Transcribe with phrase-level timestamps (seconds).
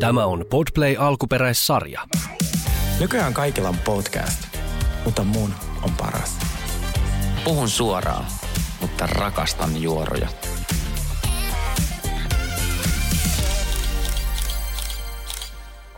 [0.00, 2.00] Tämä on Podplay alkuperäissarja.
[3.00, 4.46] Nykyään kaikilla on podcast,
[5.04, 6.38] mutta mun on paras.
[7.44, 8.24] Puhun suoraan,
[8.80, 10.28] mutta rakastan juoroja.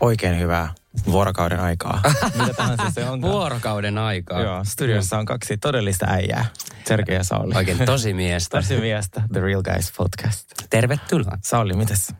[0.01, 0.73] Oikein hyvää
[1.11, 2.01] vuorokauden aikaa.
[2.39, 3.21] Mitä tahansa se on.
[3.21, 4.41] Vuorokauden aikaa.
[4.41, 6.45] Joo, studiossa on kaksi todellista äijää.
[6.87, 7.55] Sergei ja Sauli.
[7.55, 8.57] Oikein tosi miestä.
[8.61, 9.21] Tosi miestä.
[9.33, 10.45] The Real Guys podcast.
[10.69, 11.37] Tervetuloa.
[11.43, 12.13] Sauli, mitäs?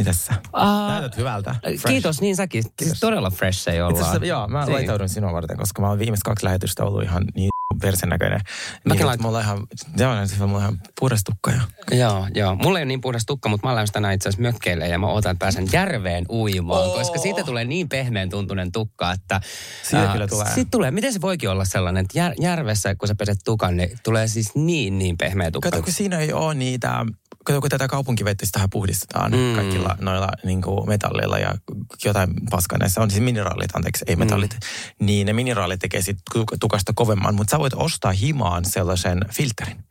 [0.00, 0.34] Mitäs sä?
[0.56, 1.54] Uh, Näytät hyvältä.
[1.62, 1.86] Fresh.
[1.86, 2.62] Kiitos, niin säkin.
[2.82, 3.98] Siis todella fresh ei Itse olla.
[4.00, 4.74] asiassa, joo, mä Siin.
[4.74, 7.50] laitaudun sinua varten, koska mä oon viimeiset kaksi lähetystä ollut ihan niin
[7.80, 8.40] persen näköinen.
[8.84, 11.96] Mäkin Niin, lait- että mulla on ihan, joo, siis mulla on ihan puhdas tukka jo.
[11.98, 12.54] Joo, joo.
[12.54, 15.06] Mulla ei ole niin puhdas tukka, mutta mä lähdin tänään itse asiassa mökkeille ja mä
[15.06, 16.94] otan, että pääsen järveen uimaan, Oo.
[16.98, 19.40] koska siitä tulee niin pehmeän tuntunen tukka, että...
[19.82, 20.54] Siitä ää, kyllä tulee.
[20.54, 20.90] Siitä tulee.
[20.90, 24.54] Miten se voikin olla sellainen, että jär, järvessä, kun sä peset tukan, niin tulee siis
[24.54, 25.70] niin, niin pehmeä tukka.
[25.70, 27.06] Kato, kun siinä ei ole niitä,
[27.44, 29.38] kato, kun tätä kaupunkivettä sitähän puhdistetaan Mm.
[29.38, 29.54] mm.
[29.54, 31.54] kaikilla noilla niin kuin metalleilla ja
[32.04, 35.06] jotain paskaa näissä on siis mineraalit, anteeksi, ei metallit, mm.
[35.06, 39.84] niin ne mineraalit tekee sit tu- tukasta kovemman, mutta sä voit ostaa himaan sellaisen filterin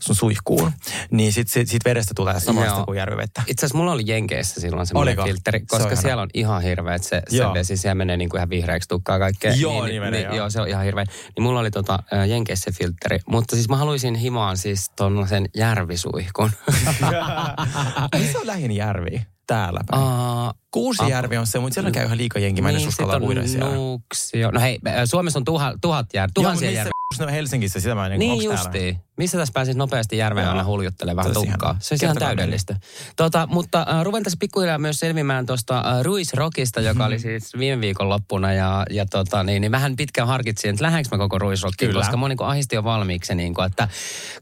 [0.00, 0.72] sun suihkuun,
[1.10, 2.84] niin sit, sit, sit vedestä tulee samasta Joo.
[2.84, 3.42] kuin järvivettä.
[3.46, 5.24] Itse asiassa mulla oli Jenkeissä silloin semmoinen Oliko?
[5.24, 6.00] filteri, Se on koska ihana.
[6.02, 9.18] siellä on ihan hirveä, että se, se vesi siellä menee niin kuin ihan vihreäksi tukkaa
[9.18, 9.52] kaikkea.
[9.54, 10.34] Joo, niin, niin menee, joo.
[10.34, 10.50] joo.
[10.50, 11.04] se on ihan hirveä.
[11.36, 16.50] Niin mulla oli tota, Jenkeissä se filteri, mutta siis mä haluaisin himaan siis tuollaisen järvisuihkun.
[18.18, 19.22] Missä on lähin järvi?
[19.46, 20.02] Täällä päin.
[20.02, 22.62] uh, Kuusijärvi on se, mutta siellä käy ihan liika jengi.
[22.62, 23.74] Mä en niin, uskalla uida siellä.
[23.74, 24.50] Nuuksio.
[24.50, 26.92] No hei, Suomessa on tuha, tuhat jär, Joo, mutta tuhansia järviä.
[27.18, 28.98] no Helsingissä sitä mä en Niin onks täällä?
[29.16, 31.76] Missä tässä pääsis nopeasti järveen aina huljuttelemaan vähän Tosi tukkaa.
[31.80, 32.76] Se olisi ihan täydellistä.
[33.16, 37.58] Tota, mutta äh, ruven tässä pikkuhiljaa myös selvimään tuosta äh, Ruis Rockista, joka oli siis
[37.58, 38.52] viime viikon loppuna.
[38.52, 42.16] Ja, ja tota, niin, niin vähän pitkään harkitsin, että lähdenkö mä koko Ruis Rockiin, koska
[42.16, 43.34] mä niin ahisti jo valmiiksi.
[43.34, 43.88] Niin kuin, että,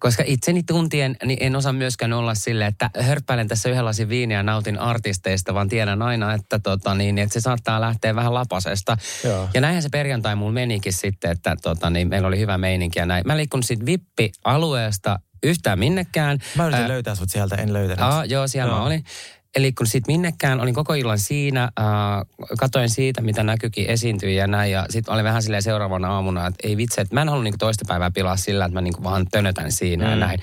[0.01, 4.37] koska itseni tuntien, niin en osaa myöskään olla sille, että hörppäilen tässä yhden lasin viiniä
[4.37, 8.97] ja nautin artisteista, vaan tiedän aina, että, tota, niin, että se saattaa lähteä vähän lapasesta.
[9.25, 9.49] Joo.
[9.55, 13.07] Ja näinhän se perjantai mulla menikin sitten, että tota, niin meillä oli hyvä meininki ja
[13.07, 13.23] näin.
[13.27, 13.87] Mä liikun sitten
[14.63, 16.39] vippi-alueesta yhtään minnekään.
[16.57, 18.01] Mä yritin Ää, löytää sut sieltä, en löytänyt.
[18.01, 18.79] Aa, joo, siellä Joo.
[18.79, 19.05] mä olin.
[19.57, 21.87] Eli kun sitten minnekään, olin koko illan siinä, äh,
[22.59, 24.73] katoin siitä, mitä näkyikin esiintyi ja näin.
[24.73, 27.59] Ja sitten olin vähän silleen seuraavana aamuna, että ei vitsi, että mä en halua niinku
[27.59, 30.11] toista päivää pilaa sillä, että mä niinku vaan tönötän siinä mm.
[30.11, 30.41] ja näin.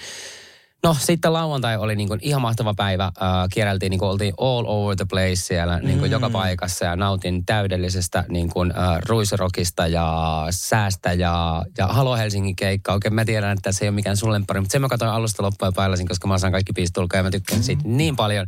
[0.83, 3.03] No sitten lauantai oli niin kuin ihan mahtava päivä.
[3.03, 3.11] Äh,
[3.53, 7.45] kierreltiin, niin kuin oltiin all over the place siellä niin kuin joka paikassa ja nautin
[7.45, 12.93] täydellisestä niin kuin, äh, ruisrokista ja säästä ja, ja Halo Helsingin keikka.
[12.93, 15.43] Oikein mä tiedän, että se ei ole mikään sun lemppari, mutta sen mä katsoin alusta
[15.43, 18.47] loppuun ja pailasin, koska mä saan kaikki biisit ulkoa ja mä tykkään siitä niin paljon.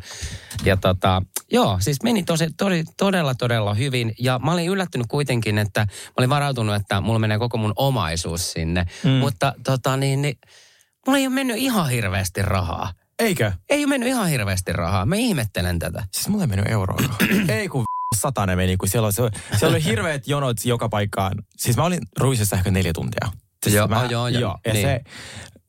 [0.66, 1.22] Ja tota,
[1.52, 4.16] joo, siis meni tosi, todi, todella, todella hyvin.
[4.20, 8.52] Ja mä olin yllättynyt kuitenkin, että mä olin varautunut, että mulla menee koko mun omaisuus
[8.52, 8.86] sinne.
[9.04, 9.10] Mm.
[9.10, 10.38] Mutta tota niin, niin
[11.08, 12.94] mulla ei ole mennyt ihan hirveästi rahaa.
[13.20, 13.52] Eikö?
[13.70, 15.06] Ei ole mennyt ihan hirveästi rahaa.
[15.06, 16.04] Mä ihmettelen tätä.
[16.14, 16.98] Siis mulla ei mennyt euroa.
[17.50, 17.84] ei kun
[18.18, 21.34] satanen meni, kun siellä, oli, se- siellä oli hirveät jonot joka paikkaan.
[21.58, 23.32] Siis mä olin ruisessa ehkä neljä tuntia.
[23.64, 24.58] Siis Joo, mä, oh, joo, joo, joo.
[24.66, 24.88] Ja niin.
[24.88, 25.02] se,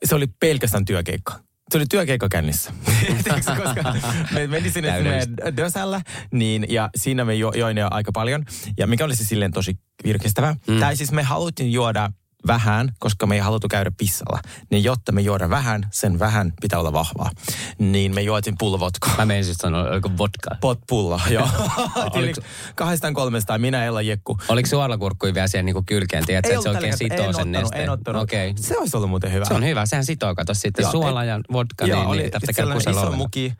[0.04, 1.40] se oli pelkästään työkeikka.
[1.70, 2.72] Se oli työkeikka kännissä.
[3.46, 3.94] Koska
[4.32, 5.26] me menin sinne, sinne.
[5.56, 6.00] Dösällä,
[6.32, 8.44] niin, ja siinä me jo, join jo aika paljon.
[8.78, 10.56] Ja mikä oli se silleen tosi virkistävä.
[10.68, 10.80] Mm.
[10.80, 12.10] Tai siis me haluttiin juoda
[12.46, 14.40] vähän, koska me ei haluttu käydä pissalla.
[14.70, 17.30] Niin jotta me juoda vähän, sen vähän pitää olla vahvaa.
[17.78, 19.14] Niin me juotiin pullovotkoa.
[19.18, 20.50] Mä menin siis sanoa, oliko vodka.
[20.60, 21.48] Pot pulla, joo.
[21.96, 22.32] Oliko- Tyyli
[22.74, 24.38] kahdestaan kolmesta, minä Ella Jekku.
[24.48, 26.26] Oliko suolakurkkuja vielä siihen niinku kylkeen?
[26.26, 27.82] Tiedätkö, että se oikein sitoo sen en ottanut, nesteen?
[27.82, 28.22] En ottanut.
[28.22, 28.50] Okei.
[28.50, 28.62] Okay.
[28.62, 29.44] Se olisi ollut muuten hyvä.
[29.44, 29.86] Se on hyvä.
[29.86, 33.02] Sehän sitoo, kato sitten Joo, suola ja vodka, Joo, niin, oli niin tarvitse sellainen kusella
[33.02, 33.54] iso muki,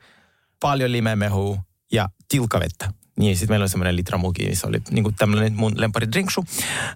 [0.59, 1.57] paljon limemehua
[1.91, 2.93] ja tilkavettä.
[3.15, 6.45] Niin, sitten meillä oli semmoinen litra muki, missä oli niinku tämmöinen mun lempari drinksu.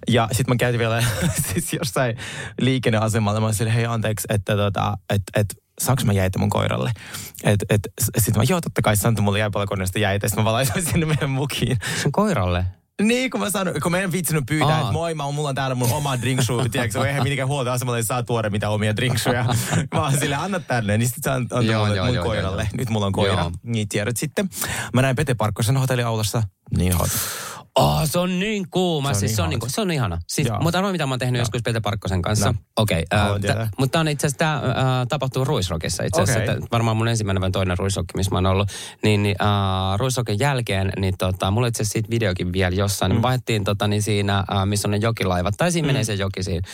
[0.08, 1.04] Ja sitten mä käytin vielä
[1.54, 2.18] siis jossain
[2.62, 3.40] liikenneasemalla.
[3.40, 6.92] Mä olin hei anteeksi, että tota, et, et, saanko mä jäitä mun koiralle?
[7.44, 7.82] Et, et,
[8.18, 10.28] sitten mä, joo totta kai, se antoi mulle jääpalkoneesta jäitä.
[10.28, 11.78] Sitten mä vaan laitoin sinne meidän mukiin.
[12.02, 12.66] Sun koiralle?
[13.02, 14.80] Niin, kun mä sanoin, kun mä en viitsinyt pyytää, Aa.
[14.80, 18.04] että moi, mä, mulla on täällä mun oma drinksu, tiedätkö, eihän mitenkään huolta asemalla, ei
[18.04, 19.46] saa tuoda mitään omia drinksuja.
[19.94, 22.62] Mä oon sille, anna tänne, niin sitten on Joo, mulle, joo, mun joo, koiralle.
[22.62, 22.78] joo.
[22.78, 23.34] Nyt mulla on koira.
[23.34, 23.52] Joo.
[23.64, 24.50] Niin tiedät sitten.
[24.94, 26.44] Mä näin Pete Parkkosen hotelliaulassa.
[26.78, 27.10] Niin hot.
[27.78, 29.08] Oh, se on niin kuuma.
[29.08, 29.50] Se on siis niin se, on hot.
[29.50, 30.18] niinku, se on ihana.
[30.28, 30.60] Siis, Joo.
[30.62, 32.52] mutta arvoin, mitä mä oon tehnyt joskus Peter Parkkosen kanssa.
[32.52, 32.54] No.
[32.76, 33.04] Okei.
[33.12, 33.70] Okay, Haluan tietää.
[33.78, 36.44] mutta on itse asiassa, tämä äh, tapahtuu Ruisrockissa itse asiassa.
[36.44, 38.70] Että Varmaan mun ensimmäinen vai toinen Ruisrock, missä mä oon ollut.
[39.04, 43.12] Niin, niin äh, Ruisrockin jälkeen, niin tota, mulla itse asiassa siitä videokin vielä jossain.
[43.12, 43.14] Mm.
[43.14, 45.54] Niin me vaihdettiin tota, niin siinä, äh, missä on ne jokilaivat.
[45.58, 45.90] Tai siinä mm.
[45.90, 46.68] menee se joki siinä.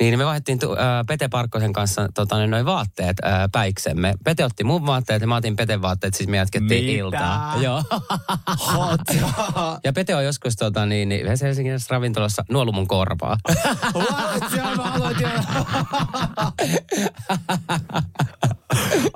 [0.00, 4.14] Niin me vaihdettiin tu, äh, Pete Parkkosen kanssa tota, niin noin vaatteet äh, päiksemme.
[4.24, 6.98] Pete otti mun vaatteet ja mä otin Peten vaatteet, siis me jatkettiin Mitä?
[6.98, 7.56] iltaa.
[7.62, 7.82] Joo.
[8.74, 9.00] Hot.
[9.84, 13.36] Ja Pete on joskus tota, niin, niin, Helsingin ravintolassa nuollut mun korvaa.
[13.94, 14.50] What?
[14.50, 15.26] Siellä mä aloitin.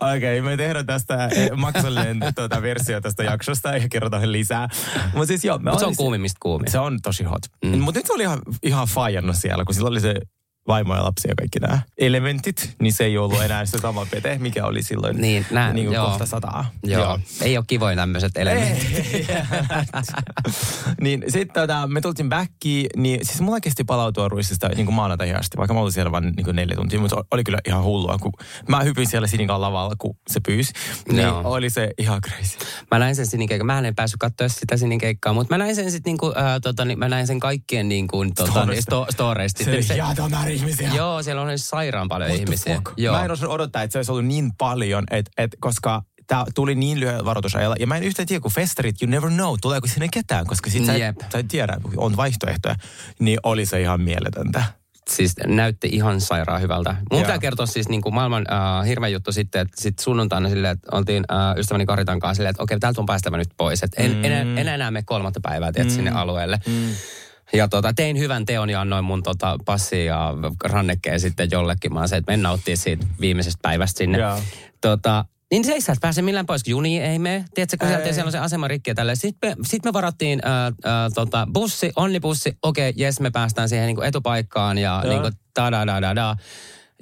[0.01, 4.69] Okei, okay, me tehdään tästä eh, maksullinen tuota, versio tästä jaksosta ja kerrotaan lisää.
[5.13, 5.59] Mutta siis joo.
[5.59, 6.71] Mut se on kuumimmista kuumi.
[6.71, 7.43] Se on tosi hot.
[7.65, 7.79] Mm.
[7.79, 10.15] Mutta nyt se oli ihan, ihan fajannut siellä, kun sillä oli se
[10.69, 14.39] vaimo ja lapsi ja kaikki nämä elementit, niin se ei ollut enää se sama pete,
[14.39, 16.07] mikä oli silloin niin, nää, niin kuin joo.
[16.07, 16.71] kohta sataa.
[16.83, 17.03] Joo.
[17.03, 17.19] joo.
[17.41, 19.29] Ei ole kivoja tämmöiset elementit.
[21.01, 24.99] niin sitten tota, me tultiin backiin, niin siis mulla kesti palautua ruissista niin kuin
[25.39, 28.19] asti, vaikka mä olin siellä vain niin kuin neljä tuntia, mutta oli kyllä ihan hullua,
[28.19, 28.33] kun
[28.69, 30.73] mä hypin siellä Sinikan lavalla, kun se pyysi,
[31.09, 31.41] niin joo.
[31.45, 32.59] oli se ihan crazy.
[32.91, 36.11] Mä näin sen Sinikeikkaa, mä en päässyt katsoa sitä Sinikeikkaa, mutta mä näin sen sitten
[36.11, 39.65] niinku, äh, tota, niin, mä näin sen kaikkien niinku, tota, niin, sto, storeista.
[39.65, 39.95] Se, se,
[40.55, 40.91] ihmisiä.
[40.95, 42.83] Joo, siellä on sairaan paljon What ihmisiä.
[42.97, 43.17] Joo.
[43.17, 46.75] Mä en osannut odottaa, että se olisi ollut niin paljon, että, että koska tämä tuli
[46.75, 47.77] niin lyhyen varoitusajalla.
[47.81, 50.85] Ja mä en yhtään tiedä, kun festarit, you never know, tuleeko sinne ketään, koska sit
[50.85, 52.75] sä, et, sä et tiedä, on vaihtoehtoja.
[53.19, 54.65] Niin oli se ihan mieletöntä
[55.11, 56.97] siis näytti ihan sairaan hyvältä.
[57.11, 60.73] Mun pitää kertoa siis niin kuin maailman äh, hirveä juttu sitten, että sit sunnuntaina silleen,
[60.73, 63.83] että oltiin äh, ystäväni Karitan kanssa silleen, että okei, täältä on päästävä nyt pois.
[63.83, 64.25] Että en, mm.
[64.25, 65.95] en, en, enää mene kolmatta päivää tiedät, mm.
[65.95, 66.59] sinne alueelle.
[66.67, 66.89] Mm.
[67.55, 70.35] Ja tota, tein hyvän teon ja annoin mun tota, passi ja
[70.65, 71.95] rannekkeen sitten jollekin.
[71.95, 74.19] Mä se, että mennä nauttia siitä viimeisestä päivästä sinne.
[74.19, 74.41] Yeah.
[74.81, 77.45] Tota, niin se ei sieltä pääse millään pois, juni ei mene.
[77.55, 79.17] Tiedätkö, kun sieltä siellä on se asema rikki ja tälleen.
[79.17, 82.59] Sitten me, sit me varattiin ää, ää, tota, bussi, onnibussi.
[82.63, 86.03] Okei, okay, jes, me päästään siihen niin kuin etupaikkaan ja niin kuin, da da da
[86.03, 86.37] da da.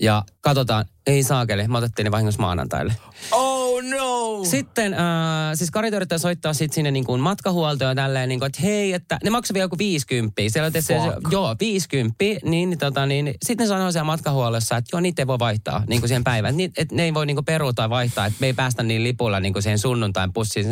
[0.01, 2.95] Ja katsotaan, ei saakeli, me otettiin ne vahingossa maanantaille.
[3.33, 4.45] Oh no!
[4.45, 5.01] Sitten, äh,
[5.55, 8.93] siis Karit yrittää soittaa sitten sinne niin kuin matkahuoltoon ja tälleen, niin kuin, että hei,
[8.93, 10.43] että ne maksaa vielä joku 50.
[10.49, 10.97] Siellä on se,
[11.31, 12.41] joo, 50, niin,
[12.71, 16.01] niin, tota, niin sitten ne sanoo siellä matkahuollossa, että joo, niitä ei voi vaihtaa niin
[16.01, 16.57] kuin siihen päivään.
[16.57, 19.05] Niin, että ne ei voi niin kuin peruuta tai vaihtaa, että me ei päästä niin
[19.05, 20.67] lipulla niin kuin siihen sunnuntain pussiin.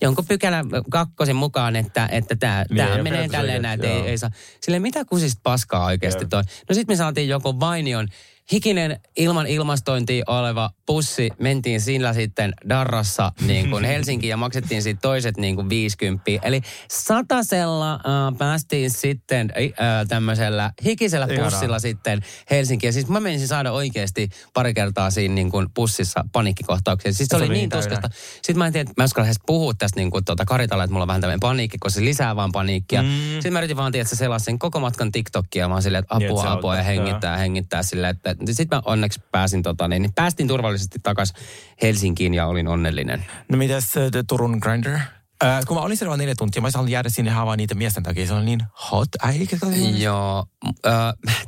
[0.00, 4.30] jonkun pykälä kakkosen mukaan, että, että tämä niin, menee tälleen näin, että ei, ei saa.
[4.60, 6.42] Silleen, mitä kusista paskaa oikeasti toi?
[6.68, 8.08] No sitten me saatiin joku Vainion
[8.52, 11.30] hikinen ilman ilmastointia oleva pussi.
[11.38, 16.30] Mentiin sillä sitten Darrassa niin kuin Helsinkiin ja maksettiin sitten toiset niin kuin 50.
[16.42, 16.60] Eli
[16.90, 18.00] satasella äh,
[18.38, 22.88] päästiin sitten äh, tämmöisellä hikisellä pussilla sitten Helsinkiin.
[22.88, 27.12] Ja siis mä menisin saada oikeasti pari kertaa siinä niin kuin pussissa paniikkikohtauksia.
[27.12, 28.08] Siis se, se oli, niin tuskasta.
[28.34, 31.08] Sitten mä en tiedä, mä en puhua tästä niin kuin tuota Karitalla, että mulla on
[31.08, 33.02] vähän tämmöinen paniikki, koska se lisää vaan paniikkia.
[33.02, 33.08] Mm.
[33.32, 35.68] Sitten mä yritin vaan tiedä, että selaa sen koko matkan TikTokia.
[35.68, 39.20] Mä oon silleen, että apua, niin, apua ja hengittää, hengittää silleen, että sitten mä onneksi
[39.32, 41.36] pääsin, tota, niin, päästin turvallisesti takaisin
[41.82, 43.24] Helsinkiin ja olin onnellinen.
[43.48, 43.94] No mitäs
[44.28, 44.98] Turun Grinder?
[45.44, 48.26] Äh, kun mä olin siellä neljä tuntia, mä saan jäädä sinne vaan niitä miesten takia.
[48.26, 48.60] Se on niin
[48.90, 49.56] hot äikä.
[49.98, 50.46] Joo.
[50.86, 50.92] Äh,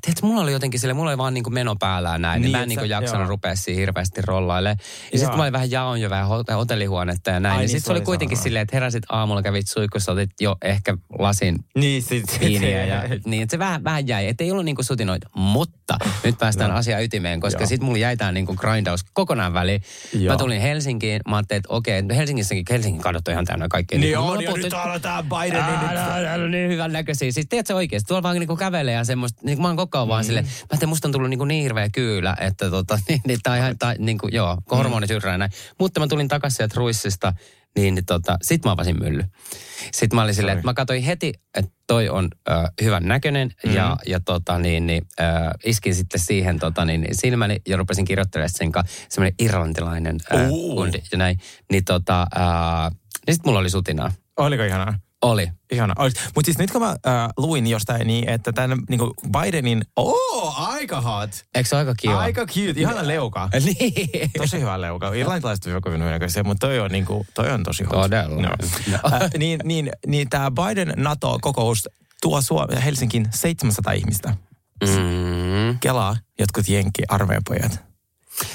[0.03, 2.43] tiedätkö, mulla oli jotenkin sille, mulla oli vaan niinku meno päällään näin.
[2.43, 4.77] Niin, niin mä en niinku jaksanut rupea siihen hirveästi rollaille.
[5.13, 7.53] Ja sitten mä olin vähän jaon jo vähän hotellihuonetta ja näin.
[7.53, 8.45] Ai, niin, niin sitten se oli kuitenkin sama.
[8.45, 12.85] silleen, että heräsit aamulla, kävit suikussa, otit jo ehkä lasin niin, sit, viiniä.
[12.85, 14.29] Ja, niin, että se vähän, vähän jäi.
[14.29, 15.31] Että ei ollut niinku sutinoita.
[15.37, 16.77] Mutta nyt päästään no.
[16.77, 19.83] asiaan ytimeen, koska sitten mulla jäi tää niinku grindaus kokonaan väliin.
[20.13, 20.35] Joo.
[20.35, 23.99] Mä tulin Helsinkiin, mä ajattelin, että okei, Helsingissäkin, Helsingin kadot on ihan täynnä kaikkea.
[23.99, 25.99] Niin, niin on, ja nyt aletaan Bidenin.
[25.99, 27.33] Aa, no, niin hyvän näköisiä.
[27.33, 30.11] Siis tiedätkö oikeasti, tuolla vaan niinku kävelee ja semmoista, niin mä oon koko ajan mm.
[30.11, 33.39] vaan silleen, mä ajattelin, musta on tullut niinku niin hirveä kyylä, että tota, niin, niin
[33.49, 35.39] on ihan, tää, niinku, joo, kun hormonit mm.
[35.39, 35.51] näin.
[35.79, 37.33] Mutta mä tulin takaisin sieltä ruissista,
[37.77, 39.25] niin, tota, sit mä avasin mylly.
[39.93, 43.75] Sitten mä olin silleen, että mä katsoin heti, että toi on äh, hyvän näköinen mm.
[43.75, 48.05] ja, ja tota, niin, niin, äh, iskin sitten siihen tota, niin, niin silmäni ja rupesin
[48.05, 51.39] kirjoittelemaan sen kanssa semmoinen irlantilainen äh, kundi ja näin.
[51.71, 52.97] Niin tota, äh,
[53.27, 54.13] niin sitten mulla oli sutinaa.
[54.37, 54.95] Oliko ihanaa?
[55.23, 55.49] Oli.
[55.73, 55.95] Ihana.
[56.35, 59.01] Mutta siis nyt kun mä äh, luin jostain niin, että tämän niin
[59.33, 59.83] Bidenin...
[59.97, 61.31] Oh, aika hot.
[61.55, 62.21] Eikö se aika kiva?
[62.21, 62.81] Aika cute.
[62.81, 63.49] Ihana leuka.
[63.65, 64.31] niin.
[64.39, 65.13] Tosi hyvä leuka.
[65.15, 67.93] Irlantilaiset on kovin näköisiä, mutta toi on, niin kuin, toi on tosi hot.
[68.03, 68.43] Todella.
[68.43, 68.51] No.
[69.13, 71.89] Äh, niin, niin, niin tämä Biden NATO-kokous
[72.23, 74.35] tuo Suom- Helsinkin 700 ihmistä.
[74.87, 75.79] Mm.
[75.81, 77.92] Kelaa jotkut jenki armeijapojat.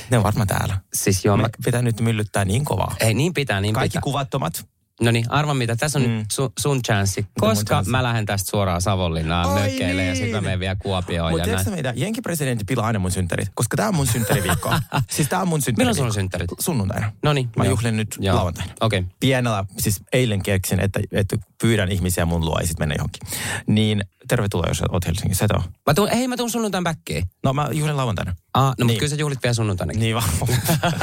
[0.09, 0.77] Ne on varmaan täällä.
[0.93, 1.49] Siis joo, Me mä...
[1.65, 2.95] pitää nyt myllyttää niin kovaa.
[2.99, 4.01] Ei, niin pitää, niin Kaikki pitää.
[4.01, 4.67] kuvattomat.
[5.01, 5.75] No niin, arva mitä.
[5.75, 6.11] Tässä on mm.
[6.11, 7.27] nyt su, sun chanssi.
[7.39, 10.09] Koska mä lähden tästä suoraan Savonlinnaan mökkeille niin.
[10.09, 11.31] ja sitten mä menen vielä Kuopioon.
[11.31, 14.73] Mutta tiedätkö meitä, presidentti pilaa aina mun synttärit, koska tää on mun synttäriviikko.
[15.15, 15.79] siis tää on mun synttäriviikko.
[15.81, 16.49] Milloin sulla on synttärit?
[16.59, 17.11] Sunnuntaina.
[17.23, 17.49] No niin.
[17.57, 18.35] Mä juhlin nyt joo.
[18.35, 18.73] lauantaina.
[18.81, 18.99] Okei.
[18.99, 19.11] Okay.
[19.19, 23.21] Pienellä, siis eilen keksin, että, että pyydän ihmisiä mun luo ja sitten mennä johonkin.
[23.67, 25.45] Niin tervetuloa, jos oot Helsingissä.
[25.45, 25.51] Et
[25.85, 27.23] Mä tuun, hei, mä tuun sunnuntain backiin.
[27.43, 28.35] No mä juhlin lauantaina.
[28.53, 28.85] Ah, no niin.
[28.87, 29.93] mutta kyllä sä juhlit vielä sunnuntaina.
[29.93, 30.29] Niin vaan.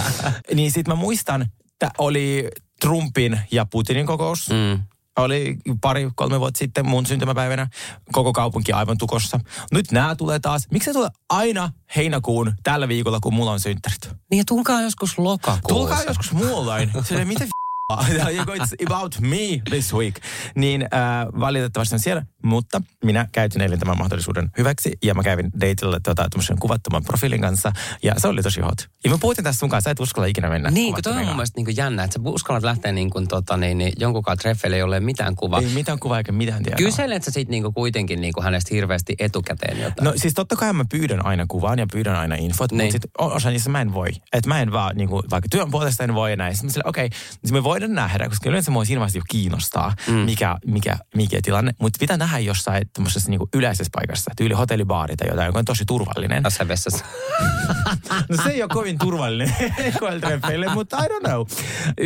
[0.55, 2.51] niin sit mä muistan, että oli
[2.85, 4.49] Trumpin ja Putinin kokous.
[4.49, 4.83] Mm.
[5.19, 7.67] Oli pari, kolme vuotta sitten mun syntymäpäivänä.
[8.13, 9.41] Koko kaupunki aivan tukossa.
[9.73, 10.67] Nyt nämä tulee taas.
[10.71, 14.09] Miksi se tulee aina heinäkuun tällä viikolla, kun mulla on synttärit?
[14.31, 15.69] Niin ja tulkaa joskus lokakuussa.
[15.69, 16.91] Tulkaa joskus muulloin.
[17.09, 17.45] Se mitä
[17.95, 20.15] It's about me this week.
[20.55, 22.27] Niin äh, valitettavasti on siellä.
[22.45, 26.29] Mutta minä käytin eilen tämän mahdollisuuden hyväksi ja mä kävin dateille tota,
[26.61, 27.73] kuvattoman profiilin kanssa
[28.03, 28.89] ja se oli tosi hot.
[29.05, 30.71] Ja mä puhutin tässä sun kanssa, sä et uskalla ikinä mennä.
[30.71, 33.57] Niin, kun toi on mun mielestä niin jännä, että sä uskallat lähteä niin kuin, tota,
[33.57, 35.61] niin, niin, jonkunkaan treffeille, jolle ei mitään kuvaa.
[35.61, 36.87] Ei mitään kuvaa eikä mitään tietoa.
[36.87, 40.05] Kyselet sä sit niin kuitenkin niin kuin hänestä hirveästi etukäteen jotain?
[40.05, 42.85] No siis totta kai mä pyydän aina kuvan ja pyydän aina infot, niin.
[42.85, 44.09] mutta sitten osa niissä mä en voi.
[44.33, 46.57] Että mä en vaan, niin kuin, vaikka työn puolesta en voi ja näin.
[46.57, 50.15] Sitten okei, okay, niin me voidaan nähdä, koska yleensä mua siinä vaiheessa jo kiinnostaa, mm.
[50.15, 51.75] mikä, mikä, mikä tilanne.
[51.79, 55.85] Mutta pitää nähdä jossain tämmöisessä niin yleisessä paikassa, tyyli hotellibaari tai jotain, joka on tosi
[55.85, 56.43] turvallinen.
[56.43, 57.05] Tässä vessassa.
[58.29, 59.55] no se ei ole kovin turvallinen
[60.21, 61.47] treffeille, mutta I don't know.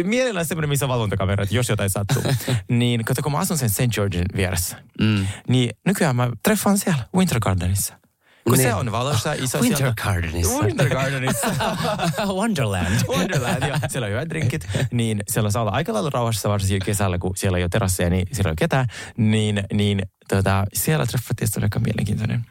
[0.04, 2.22] Mielellään semmoinen, missä on valvontakamerat, jos jotain sattuu.
[2.68, 3.94] niin kato, kun mä asun sen St.
[3.94, 5.26] Georgein vieressä, mm.
[5.48, 8.07] niin nykyään mä treffaan siellä Winter Gardenissa.
[8.48, 8.68] Kun niin.
[8.68, 10.02] se on valossa iso Winter sieltä.
[10.02, 10.58] Gardenissa.
[10.58, 11.46] Winter Gardenissa.
[12.40, 12.94] Wonderland.
[13.08, 13.76] Wonderland, joo.
[13.88, 14.68] Siellä on hyvät drinkit.
[14.90, 18.26] Niin siellä saa olla aika lailla rauhassa, varsinkin kesällä, kun siellä ei ole terasseja, niin
[18.32, 18.86] siellä ei ole ketään.
[19.16, 22.44] Niin, niin tota, siellä treffattiin, se oli aika mielenkiintoinen.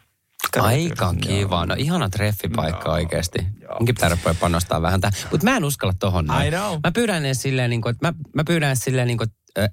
[0.59, 1.65] Aika kiva.
[1.65, 3.39] No ihana treffipaikka no, oikeasti.
[3.79, 5.13] Onkin pitää panostaa vähän tähän.
[5.31, 6.25] Mutta mä en uskalla tohon.
[6.25, 6.79] I know.
[6.83, 9.29] Mä pyydän edes silleen, niin kuin, että mä, mä pyydän silleen, niin kuin,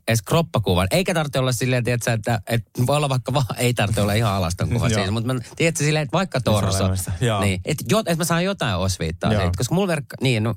[0.08, 0.88] edes kroppakuvan.
[0.90, 4.32] Eikä tarvitse olla silleen, tiedätkö, että, että voi olla vaikka vaan, ei tarvitse olla ihan
[4.32, 5.10] alaston kuva siis.
[5.10, 6.90] Mutta tiedätkö silleen, että vaikka torso.
[7.40, 9.50] Niin, että, jo, että mä saan jotain osviittaa siitä.
[9.56, 10.54] Koska mulla verkka, niin no.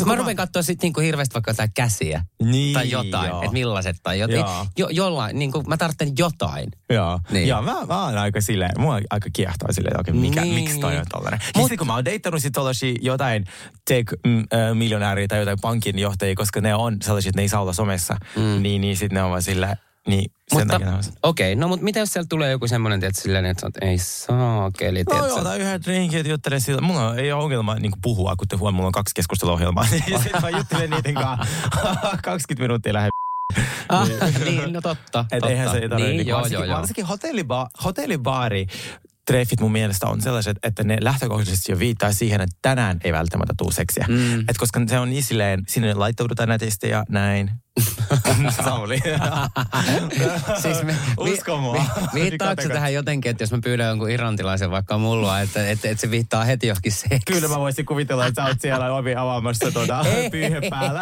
[0.00, 2.24] no mä rupean katsoa sitten niinku hirveästi vaikka jotain käsiä.
[2.42, 4.68] Niin, tai jotain, että millaiset tai jotain.
[4.78, 6.68] Jo, jollain, niin kuin mä tarvitsen jotain.
[6.90, 7.20] Joo.
[7.30, 7.48] Niin.
[7.48, 10.54] Joo, mä, mä oon aika silleen, mua aika kiehtoo silleen, että mikä, niin.
[10.54, 11.40] miksi toi on tollainen.
[11.56, 12.54] Mut, sitten kun mä oon deittannut sit
[13.02, 13.44] jotain
[13.90, 18.16] tech-miljonääriä tai jotain pankin johtajia, koska ne on sellaisia, että ne ei saa olla somessa,
[18.36, 18.59] mm.
[18.62, 19.76] Niin, niin sitten ne on vaan sillä,
[20.06, 20.80] niin sen mutta,
[21.22, 23.98] okei, okay, no mutta mitä jos siellä tulee joku semmoinen, että silleen, että sanot, ei
[23.98, 26.80] saa keli, No joo, tai yhden drinkin, että juttelen sillä.
[26.80, 29.86] Mulla ei ole ongelma niin puhua, kun te huomaa, mulla on kaksi keskusteluohjelmaa.
[29.90, 31.46] Niin sitten mä juttelen niiden kanssa
[32.22, 33.10] 20 minuuttia lähden
[33.88, 34.08] Ah,
[34.44, 35.24] niin, no totta.
[35.32, 35.48] Et totta.
[35.48, 36.08] eihän se ei tarvitse.
[36.08, 36.76] Niin, niin, joo, varsinkin, joo.
[36.76, 38.66] varsinkin hotelliba, hotellibaari
[39.26, 43.54] treffit mun mielestä on sellaiset, että ne lähtökohtaisesti jo viittaa siihen, että tänään ei välttämättä
[43.58, 44.06] tule seksiä.
[44.08, 44.40] Mm.
[44.40, 47.50] Et koska se on niin silleen, sinne laittaudutaan nätisti ja näin.
[48.64, 48.98] Sauli.
[50.62, 51.84] siis me, Usko mua.
[52.14, 55.88] Vi, viittaako se tähän jotenkin, että jos mä pyydän jonkun irantilaisen vaikka mullua, että, että,
[55.88, 57.32] että se viittaa heti johonkin seksi?
[57.32, 61.00] Kyllä mä voisin kuvitella, että sä oot siellä ovi avaamassa tuota pyyhe päällä.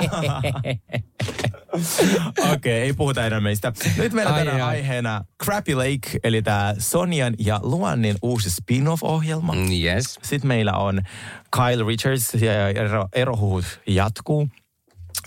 [2.39, 3.73] Okei, okay, ei puhuta enää meistä.
[3.97, 9.53] Nyt meillä on tänään aiheena Crappy Lake, eli tämä Sonian ja Luannin uusi spin-off-ohjelma.
[9.53, 10.19] Mm, yes.
[10.23, 11.03] Sitten meillä on
[11.51, 14.49] Kyle Richards ja ero, erohuhut jatkuu.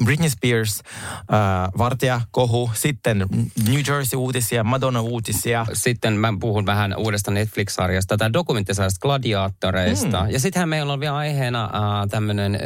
[0.03, 3.25] Britney Spears, äh, vartija, kohu, sitten
[3.67, 5.65] New Jersey-uutisia, Madonna-uutisia.
[5.73, 10.23] Sitten mä puhun vähän uudesta Netflix-sarjasta, tai dokumenttisarjasta gladiaattoreista.
[10.23, 10.29] Mm.
[10.29, 12.61] Ja sittenhän meillä on vielä aiheena äh, tämmöinen äh,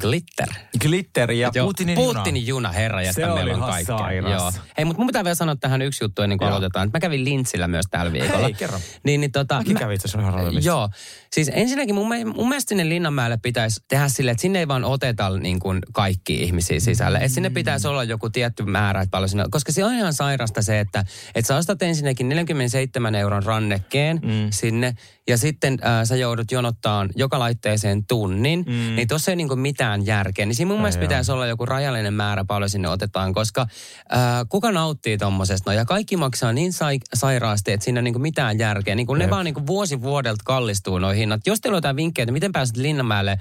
[0.00, 0.48] glitter.
[0.80, 2.72] Glitter ja Joo, Putinin, Putinin juna.
[2.72, 4.12] herra, ja meillä on kaikkea.
[4.12, 4.52] Joo.
[4.76, 6.56] Hei, mutta mun pitää vielä sanoa tähän yksi juttu ennen kuin Joo.
[6.56, 6.90] aloitetaan.
[6.92, 8.42] Mä kävin Lintsillä myös tällä viikolla.
[8.42, 8.78] Hei, kerro.
[9.02, 10.88] Niin, niin, tota, Mäkin mä, kävin itse asiassa Joo.
[11.32, 15.38] Siis ensinnäkin mun, mun mielestä sinne Linnanmäelle pitäisi tehdä silleen, että sinne ei vaan oteta
[15.38, 17.18] niin kuin kaikki ihmisiä sisälle.
[17.18, 20.62] Että sinne pitäisi olla joku tietty määrä, että paljon sinne, koska se on ihan sairasta
[20.62, 24.48] se, että, että sä ostat ensinnäkin 47 euron rannekkeen mm.
[24.50, 24.94] sinne
[25.28, 28.96] ja sitten äh, sä joudut jonottaan joka laitteeseen tunnin, mm.
[28.96, 30.46] niin tuossa ei niinku mitään järkeä.
[30.46, 34.18] Niin siinä mun mielestä pitäisi olla joku rajallinen määrä paljon sinne otetaan, koska äh,
[34.48, 35.70] kuka nauttii tommosesta?
[35.70, 38.94] No, ja kaikki maksaa niin sai, sairaasti, että siinä ei niinku mitään järkeä.
[38.94, 41.46] Niinku ne vaan niinku vuosi vuodelta kallistuu noihin hinnat.
[41.46, 43.38] Jos teillä on jotain vinkkejä, että miten pääset Linnanmäelle äh,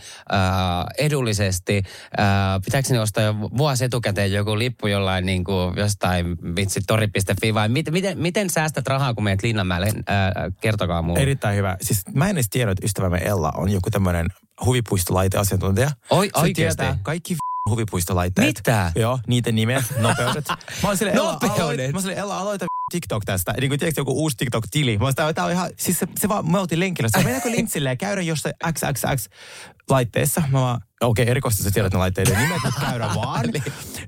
[0.97, 1.83] edullisesti,
[2.19, 2.25] äh,
[2.65, 7.69] pitääkö ne ostaa jo vuosi etukäteen joku lippu jollain niin kuin jostain vitsi tori.fi vai
[7.69, 9.87] mit, miten, miten säästät rahaa, kun meet Linnanmäelle?
[9.87, 9.93] Äh,
[10.61, 11.19] kertokaa mulle.
[11.19, 11.76] Erittäin hyvä.
[11.81, 14.25] Siis mä en edes tiedä, että ystävämme Ella on joku tämmöinen
[14.65, 15.91] huvipuistolaiteasiantuntija.
[16.09, 16.77] Oi, Se oikeasti?
[16.83, 17.35] tietää kaikki
[17.69, 18.47] huvipuistolaitteet.
[18.47, 18.91] Mitä?
[18.95, 20.45] Joo, niiden nimet, nopeudet.
[20.83, 21.59] Mä oon sille, Ella, Nopeudet?
[21.59, 23.53] aloita, mä silleen, Ella, aloita TikTok tästä.
[23.59, 24.97] Niin kuin tiedätkö, joku uusi TikTok-tili.
[24.97, 27.09] Mä oon sitä, tää on ihan, siis se, se vaan, me oltiin lenkillä.
[27.11, 29.29] Se mennäänkö lintsille ja käydä jossain XXX
[29.89, 30.43] laitteessa.
[30.51, 33.45] Mä vaan, okei, okay, erikoista sä tiedät ne laitteiden nimet, mutta käydä vaan.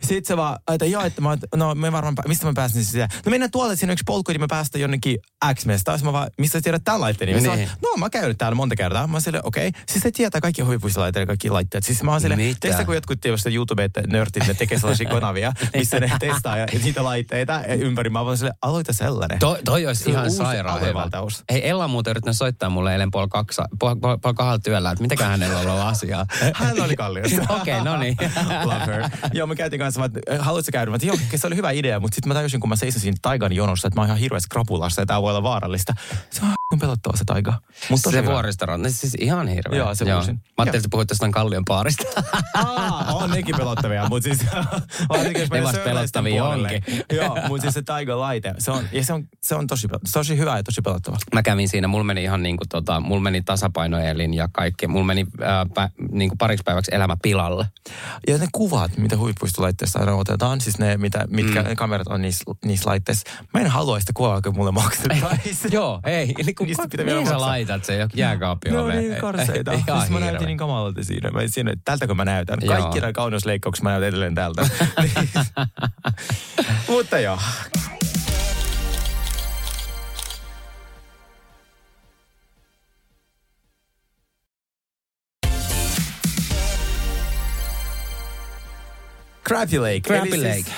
[0.01, 3.09] Sitten se vaan, että joo, että mä, no me varmaan, mistä mä pääsen sisään?
[3.25, 5.19] No mennään tuolle, siinä on yksi polku, niin me päästään jonnekin
[5.53, 5.99] X-mestaan.
[6.03, 7.57] Mä vaan, mistä sä tiedät tämän laitteen nimen?
[7.57, 7.69] Niin.
[7.81, 9.07] no mä käynyt täällä monta kertaa.
[9.07, 9.67] Mä oon silleen, okei.
[9.67, 9.81] Okay.
[9.87, 11.83] Siis se tietää kaikki huvipuistolaitteet kaikki laitteet.
[11.83, 16.11] Siis mä oon silleen, teistä kun jotkut tietysti YouTube-nörtit, ne tekee sellaisia kanavia, missä ne
[16.19, 18.09] testaa ja niitä laitteita ympäri.
[18.09, 19.39] Mä oon silleen, aloita sellainen.
[19.39, 21.09] To, toi olisi ihan sairaan hyvä.
[21.51, 25.01] Hei, Ella muuten yrittänyt soittaa mulle eilen puoli, kaksa, puoli, puoli, puoli kahdella työllä, että
[25.01, 26.25] mitäkään hänellä on ollut asiaa.
[26.53, 27.41] Hän oli kalliossa.
[27.49, 28.17] Okei, okay, no niin.
[28.63, 29.03] Love her.
[29.33, 30.91] Joo, me käytiin kanssa, että haluaisitko käydä?
[30.91, 33.87] Mä joo, se oli hyvä idea, mutta sitten mä tajusin, kun mä seisosin taigan jonossa,
[33.87, 35.93] että mä oon ihan hirveässä krapulassa ja tää voi olla vaarallista.
[36.29, 37.53] Se on pelottava se taiga.
[37.89, 39.79] Mutta se vuoristoranta, siis ihan hirveä.
[39.79, 40.35] Joo, se voisin.
[40.35, 42.03] Mä ajattelin, että puhuit jostain kallion paarista.
[42.53, 44.45] Aa, on nekin pelottavia, mutta siis...
[45.09, 46.83] varsinkin jos Ne vasta pelottavia onkin.
[47.11, 50.57] Joo, mutta siis se taiga-laite, se on, ja se on, se on tosi, tosi hyvä
[50.57, 51.17] ja tosi pelottava.
[51.33, 54.87] Mä kävin siinä, mulla meni ihan niin kuin tota, mulla meni tasapainoelin ja kaikki.
[54.87, 55.25] Mulla meni
[55.59, 57.65] ää, pä, niin kuin pariksi päiväksi elämä pilalle.
[58.27, 61.75] Ja ne kuvat, mitä huippuistolaitteessa aina otetaan, siis ne, mitä, mitkä mm.
[61.75, 63.29] kamerat on niissä, niissä laitteissa.
[63.53, 65.73] Mä en halua sitä kuvaa, kun mulle maksettaisiin.
[65.77, 66.33] Joo, ei.
[66.39, 67.41] Eli kun, Niistä pitää vielä maksaa.
[67.41, 69.71] laitat sen jääkaappi Ne on niin karseita.
[69.71, 71.31] Ihan Siis mä näytin niin kamalalta siinä.
[71.31, 72.59] Mä siinä, että tältäkö mä näytän.
[72.61, 72.75] Joo.
[72.75, 74.69] Kaikki nämä kauneusleikkaukset mä näytän edelleen tältä.
[76.89, 77.39] Mutta joo.
[89.49, 90.01] Crabby Lake.
[90.01, 90.71] Crabby Eli Lake.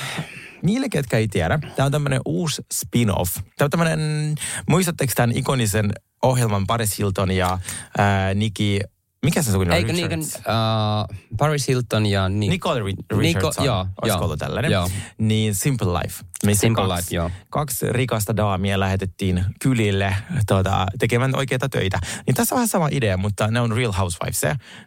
[0.63, 3.33] niille, ketkä ei tiedä, tämä on tämmöinen uusi spin-off.
[3.33, 4.35] Tämä on tämmöinen,
[4.69, 5.91] muistatteko tämän ikonisen
[6.23, 7.59] ohjelman Paris Hilton ja
[7.97, 8.79] ää, Nikki,
[9.25, 9.77] mikä se sukunimi on?
[9.77, 10.35] Eikö niinkö Richards?
[10.35, 12.29] uh, Paris Hilton ja...
[12.29, 14.71] Ni- Nicole Ri- Nico- Richardson, joo, olisiko ollut tällainen?
[14.71, 14.89] joo.
[15.17, 16.23] Niin Simple Life.
[16.45, 17.31] missä Simple kaksi, Life, joo.
[17.49, 20.15] Kaksi rikasta daamia lähetettiin kylille
[20.47, 21.99] tuota, tekemään oikeita töitä.
[22.27, 24.41] Niin tässä on vähän sama idea, mutta ne on Real Housewives.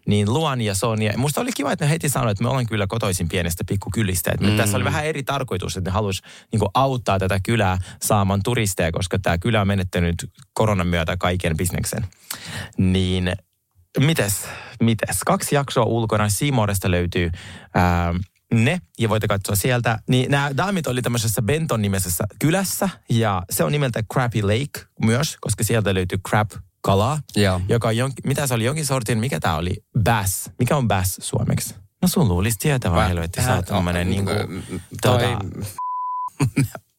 [0.06, 1.12] Niin Luan ja Sonja.
[1.16, 4.30] Musta oli kiva, että ne heti sanoivat, että me ollaan kyllä kotoisin pienestä pikkukylistä.
[4.34, 4.56] Että mm.
[4.56, 6.22] Tässä oli vähän eri tarkoitus, että ne halusi
[6.52, 12.06] niin auttaa tätä kylää saamaan turisteja, koska tämä kylä on menettänyt koronan myötä kaiken bisneksen.
[12.78, 13.32] Niin
[14.00, 14.44] mites,
[14.80, 15.18] mites?
[15.26, 16.28] Kaksi jaksoa ulkona.
[16.28, 17.30] Seamoresta löytyy
[17.74, 18.14] ää,
[18.54, 19.98] ne, ja voitte katsoa sieltä.
[20.08, 25.36] Niin nämä daamit oli tämmöisessä Benton nimisessä kylässä, ja se on nimeltä Crappy Lake myös,
[25.40, 26.50] koska sieltä löytyy crab
[26.82, 27.60] kalaa, Joo.
[27.68, 29.76] joka on jonkin, mitä se oli, jonkin sortin, mikä tämä oli?
[30.02, 30.50] Bass.
[30.58, 31.74] Mikä on bass suomeksi?
[32.02, 34.30] No sun luulisi tietävän, helvetti, sä oot tämmönen niinku,
[35.02, 35.20] Toi...
[35.22, 35.38] tota,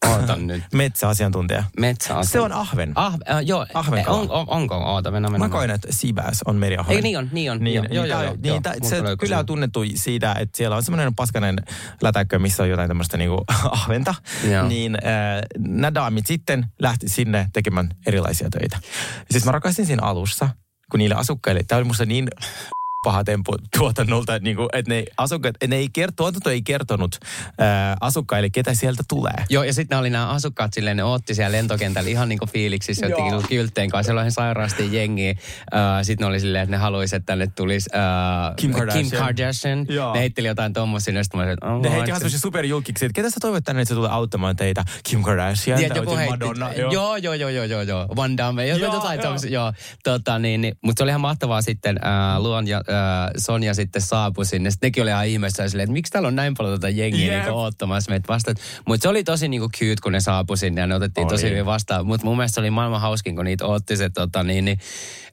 [0.09, 0.63] Ootan nyt.
[0.74, 1.63] metsäasiantuntija.
[1.79, 2.91] Metsä Se on ahven.
[2.95, 3.65] Ah, äh, joo.
[3.74, 4.17] Ahvenkala.
[4.19, 4.75] On, on, onko?
[4.75, 5.51] Oota, mennään, Mä mennään.
[5.51, 6.95] koen, että sea bass on meriahven.
[6.95, 7.59] Ei, niin on, niin on.
[7.59, 8.62] Niin, joo, niin, joo, tää- joo, niin joo.
[8.62, 11.55] tää- Multa se kyllä on tunnettu siitä, että siellä on semmoinen paskanen
[12.01, 14.15] lätäkkö, missä on jotain tämmöistä niinku ahventa.
[14.51, 14.67] Joo.
[14.67, 18.79] Niin äh, nämä daamit sitten lähti sinne tekemään erilaisia töitä.
[19.31, 20.50] Siis mä rakastin siinä alussa,
[20.91, 22.27] kun niille asukkaille, tämä oli musta niin
[23.05, 27.19] paha tempo tuotannolta, niin kuin, että ne asukkaat, ne ei kert, tuotanto ei kertonut
[27.59, 29.45] ää, asukkaille, ketä sieltä tulee.
[29.50, 33.05] Joo, ja sitten oli nämä asukkaat silleen, ne otti siellä lentokentällä ihan niin kuin fiiliksissä,
[33.05, 33.20] Joo.
[33.20, 34.07] jotenkin kyltteen kanssa.
[34.07, 35.33] Siellä oli ihan sairaasti jengiä.
[36.03, 39.09] Sitten ne oli silleen, että ne haluaisi, että tänne tulisi uh, Kim Kardashian.
[39.09, 39.85] Kim Kardashian.
[39.89, 40.13] Joo.
[40.13, 42.39] Ne heitteli jotain tommosia, ja sitten mä olin, että oh, Ne heitti ihan se- semmoisia
[42.39, 44.83] superjulkiksi, että ketä sä toivot tänne, että se tulee auttamaan teitä?
[45.09, 46.74] Kim Kardashian Tiedät, joku heitti, Madonna.
[46.74, 46.91] joo.
[46.91, 48.07] joo, joo, joo, joo, joo, joo.
[48.15, 49.24] Van Damme, joku, Joo, jotain joo.
[49.24, 49.74] tommosia, joo.
[50.03, 52.95] Tota, niin, niin, mutta se oli ihan mahtavaa sitten, äh, Luon ja äh,
[53.38, 54.72] Sonja sitten saapui sinne.
[54.72, 57.44] Sitten nekin oli ihan ihmeessä silleen, että miksi täällä on näin paljon tota jengiä Jep.
[57.44, 58.55] niinku oottamassa meitä vastaan.
[58.88, 61.34] Mutta se oli tosi niinku cute, kun ne saapui sinne ja ne otettiin Oli.
[61.34, 62.05] tosi hyvin vastaan.
[62.05, 64.79] Mutta mun mielestä se oli maailman hauskin, kun niitä otti se, tota, niin, niin,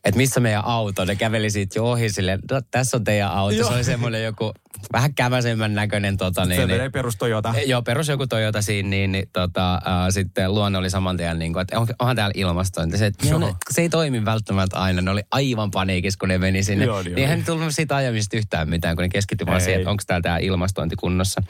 [0.05, 1.05] että missä meidän auto.
[1.05, 3.55] Ne käveli siitä jo ohi silleen, no, tässä on teidän auto.
[3.55, 3.68] Joo.
[3.68, 4.53] Se oli semmoinen joku
[4.92, 6.16] vähän käväsemmän näköinen.
[6.16, 7.54] Tota, Se niin, niin, menee perus Toyota.
[7.56, 9.80] Eh, Joo, perus joku Toyota siinä, niin, niin tota, äh,
[10.11, 12.98] sitten luonne oli saman tien, niin kuin, että on, onhan täällä ilmastointi.
[12.98, 15.02] Se, että ne, se ei toimi välttämättä aina.
[15.02, 16.85] Ne oli aivan paniikissa, kun ne meni sinne.
[16.85, 20.02] Joo, niin eihän tullut siitä ajamisesta yhtään mitään, kun ne keskittyi vaan siihen, että onko
[20.06, 21.42] täällä tämä ilmastointi kunnossa.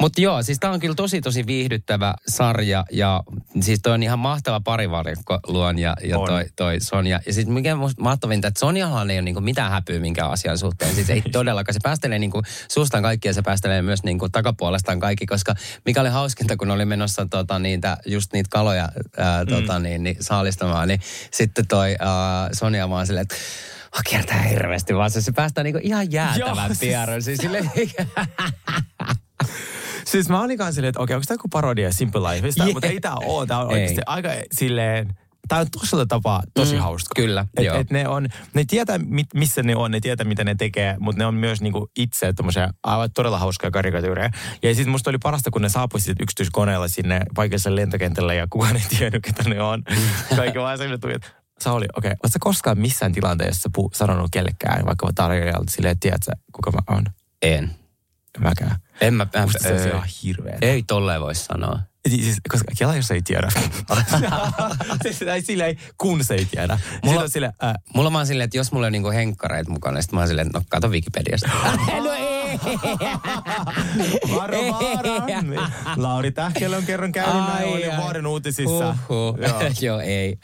[0.00, 3.22] Mutta joo, siis tämä on kyllä tosi tosi viihdyttävä sarja ja
[3.60, 6.26] siis toi on ihan mahtava parivarikko Luon ja, ja On.
[6.26, 7.20] toi, toi Sonja.
[7.26, 10.94] Ja sitten mikä mahtavinta, että Sonjahan ei ole niinku mitään häpyä minkään asian suhteen.
[10.94, 11.74] Siis ei todellakaan.
[11.74, 12.37] Se päästelee niinku
[12.68, 16.84] suustaan kaikki ja se päästelee myös niinku takapuolestaan kaikki, koska mikä oli hauskinta, kun oli
[16.84, 22.48] menossa tota, niitä, just niitä kaloja ää, tota, niin, niin, saalistamaan, niin sitten toi ää,
[22.52, 23.34] Sonja vaan silleen, että
[23.96, 27.22] Oh, kiertää hirveästi vaan se, se päästää niinku ihan jäätävän siis- pieron.
[27.22, 27.70] Siis silleen,
[30.04, 32.72] Siis mä olin kanssa silleen, että okei, onko tämä joku parodia Simple Lifeista, Jee.
[32.72, 33.46] mutta ei tämä ole.
[33.46, 33.74] Tämä on Ei.
[33.74, 35.14] oikeasti aika silleen,
[35.48, 37.12] tämä on tosella tapaa tosi Mm, hauska.
[37.16, 37.76] kyllä, et, joo.
[37.76, 41.18] et ne, on, ne tietää, mit, missä ne on, ne tietää, mitä ne tekee, mutta
[41.18, 44.30] ne on myös niinku itse tommosia aivan todella hauskoja karikatyyreja.
[44.62, 48.82] Ja sitten musta oli parasta, kun ne saapuivat yksityiskoneella sinne paikalliselle lentokentälle ja kukaan ei
[48.98, 49.82] tiennyt, ketä ne on.
[50.36, 51.28] Kaikki vaan sille tuli, että
[51.60, 56.22] Sauli, okei, okay, ootko koskaan missään tilanteessa pu- sanonut kellekään, vaikka tarjoajalta silleen, että tiedät
[56.22, 57.04] sä, kuka mä oon?
[57.42, 57.70] en.
[58.38, 58.76] Mäkään.
[59.00, 60.66] En mä, mä Musta se on ihan hirveetä.
[60.66, 61.78] Ei tolleen voi sanoa.
[62.08, 63.48] Siis, koska Kela, jos ei tiedä.
[65.02, 66.78] siis, tai silleen, kun se ei tiedä.
[67.04, 67.20] Mulla...
[67.20, 70.12] On silleen, äh, Mulla mä oon silleen, että jos mulla on niinku henkkareita mukana, sit
[70.12, 71.50] mä oon silleen, että no kato Wikipediasta.
[72.04, 72.58] no ei.
[74.36, 74.58] varo.
[75.42, 75.60] Niin.
[75.96, 78.96] Lauri Tähkelä on kerran käynyt näin, oli vuoden uutisissa.
[79.08, 79.38] Uhuh.
[79.38, 79.62] Joo.
[79.80, 80.38] Joo, ei.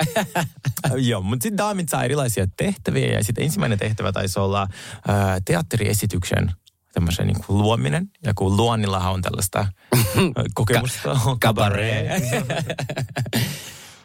[0.96, 6.52] Joo, mutta sitten daamit saa erilaisia tehtäviä ja sitten ensimmäinen tehtävä taisi olla äh, teatteriesityksen
[6.94, 8.11] tämmöisen niin kuin luominen.
[8.22, 9.66] Ja kun luonnillahan on tällaista
[10.54, 11.18] kokemusta.
[11.40, 12.20] Kabaree.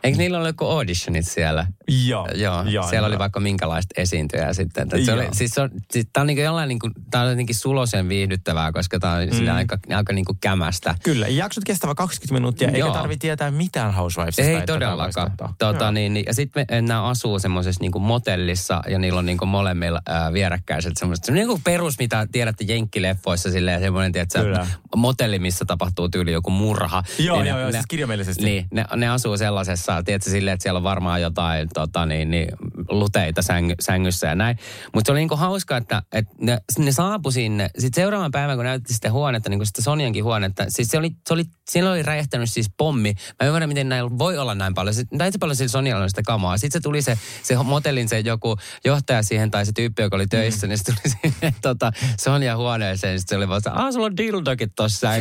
[0.04, 1.68] Eikö niillä ole joku auditionit siellä?
[2.08, 2.28] Joo.
[2.36, 3.08] Joo, joo siellä joo.
[3.08, 4.84] oli vaikka minkälaista esiintyjää sitten.
[4.84, 7.56] Että se oli, siis se on, siis tää on niinku jollain niinku, tää on jotenkin
[7.56, 9.56] sulosen viihdyttävää, koska tää on mm.
[9.56, 10.96] aika, aika niinku kämästä.
[11.04, 12.94] Kyllä, ja jaksot kestävä 20 minuuttia, eikä Joo.
[12.94, 14.52] tarvitse tietää mitään Housewivesista.
[14.52, 15.32] Ei todellakaan.
[15.58, 20.02] Tota, niin, niin, ja sitten nämä asuu semmoisessa niinku motellissa ja niillä on niinku molemmilla
[20.08, 21.26] ää, vierekkäiset semmoiset.
[21.26, 24.68] Se on niinku perus, mitä tiedätte jenkkileffoissa silleen semmoinen, tiedätkö, Kyllä.
[24.96, 27.04] motelli, missä tapahtuu tyyli joku murha.
[27.20, 28.44] Joo, Niin joo, ne- joo, ne- siis kirjaimellisesti.
[28.46, 32.48] Niin, ne, ne asuu sellaisessa, tiedätkö, silleen, että siellä on varmaan jotain tota, niin, niin,
[32.90, 34.58] luteita sängy, sängyssä ja näin.
[34.94, 37.70] Mutta se oli niinku hauska, että, että ne, ne saapui sinne.
[37.78, 41.12] Sitten seuraavan päivän, kun näytti sitä huonetta, niin kuin sitä Sonjankin huonetta, siis se oli,
[41.28, 43.14] se oli, siellä oli räjähtänyt siis pommi.
[43.42, 44.94] Mä ymmärrän, miten näillä voi olla näin paljon.
[44.94, 46.58] Sitten näin paljon sillä Sonjalla on sitä kamaa.
[46.58, 50.28] Sitten se tuli se, se motellin se joku johtaja siihen tai se tyyppi, joka oli
[50.28, 50.70] töissä, mm.
[50.70, 53.20] niin se tuli sinne tota, Sonjan huoneeseen.
[53.20, 55.10] Sitten se oli vaan, että, ah, sulla on dildokin tossa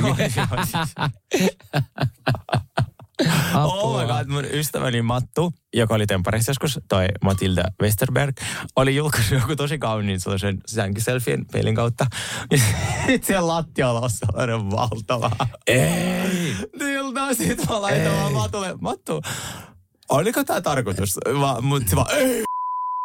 [3.25, 3.59] sängyssä.
[3.65, 8.37] Oh my god, mun ystäväni Mattu, joka oli Temparissa joskus, toi Matilda Westerberg,
[8.77, 12.07] oli julkaissut joku tosi kauniin sellaisen sänkyselfien peilin kautta.
[12.51, 12.59] Ja
[13.27, 15.31] siellä lattialla on sellainen valtava.
[15.67, 16.57] Ei.
[16.79, 19.23] Dildo, sit mä laitan vaan Matulle, Mattu,
[20.09, 21.17] oliko tää tarkoitus?
[21.41, 22.43] Va, mut se vaan, ei.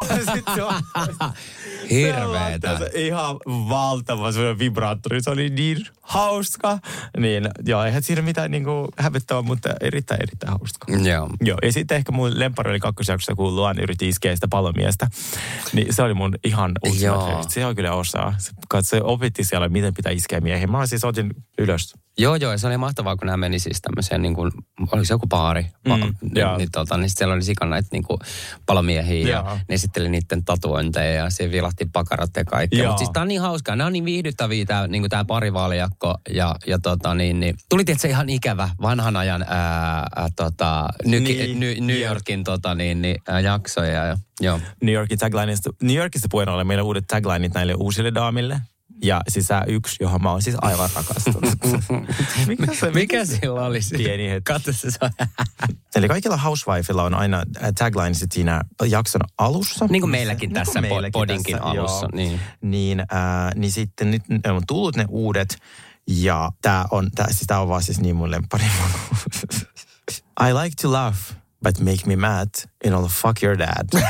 [0.34, 0.62] Sitten se
[1.90, 2.80] Hirveetä.
[2.94, 5.22] Ihan valtava se vibraattori.
[5.22, 6.80] Se oli niin hauska.
[7.18, 10.88] Niin, joo, eihän siinä mitään niinku hävettävää, mutta erittäin, erittäin hauska.
[10.92, 11.30] Joo.
[11.42, 15.08] Joo, ja sitten ehkä mun lempari oli kakkosjaksossa, kun Luan yritti iskeä sitä palomiestä.
[15.74, 17.50] Niin se oli mun ihan ultimate.
[17.50, 18.36] Se on kyllä osaa.
[18.82, 20.68] Se, opetti siellä, miten pitää iskeä miehiä.
[20.68, 21.94] Mä siis otin ylös.
[22.18, 25.14] Joo, joo, ja se oli mahtavaa, kun nämä meni siis tämmöiseen, niin kuin, oliko se
[25.14, 25.66] joku baari?
[25.86, 25.98] Mm, Va-
[26.36, 26.58] joo.
[26.58, 28.20] niin, tota, niin siellä oli sikana näitä niin kuin,
[28.66, 29.58] palomiehiä ja Joo.
[29.68, 32.80] ne esitteli niiden tatuointeja ja siellä vilahti pakarat ja kaikkea.
[32.80, 32.88] Joo.
[32.88, 36.56] Mutta siis tää on niin hauskaa, nämä on niin viihdyttäviä tää, niin tää parivaljakko ja,
[36.68, 41.60] ja tota niin, niin tuli tietysti ihan ikävä vanhan ajan ää, ää, tota, ny, Niin,
[41.60, 42.02] ny, New.
[42.02, 44.60] Yorkin tota niin, niin, ää, jaksoja ja joo.
[44.82, 45.70] New Yorkin taglineista.
[45.82, 48.62] New Yorkista puheen ollen meillä uudet taglineit näille uusille daamille.
[49.04, 51.54] Ja siis sä yksi, johon mä oon siis aivan rakastunut.
[52.48, 53.82] mikä se, Mikä sillä oli?
[53.82, 53.98] se?
[53.98, 54.54] Pieni hetki.
[54.54, 55.10] Katso se, se on
[55.96, 59.88] Eli kaikilla housewifeilla on aina äh, taglinesit siinä jakson alussa.
[59.90, 62.40] Niin kuin meilläkin Niin kuin tässä meilläkin podinkin alussa, niin.
[62.62, 63.08] Niin, äh,
[63.56, 65.58] niin sitten nyt on tullut ne uudet.
[66.08, 68.64] Ja tää on, tää, siis tää on vaan siis niin mun lemppari.
[70.48, 71.18] I like to laugh,
[71.64, 72.50] but make me mad
[72.86, 73.88] and I'll fuck your dad.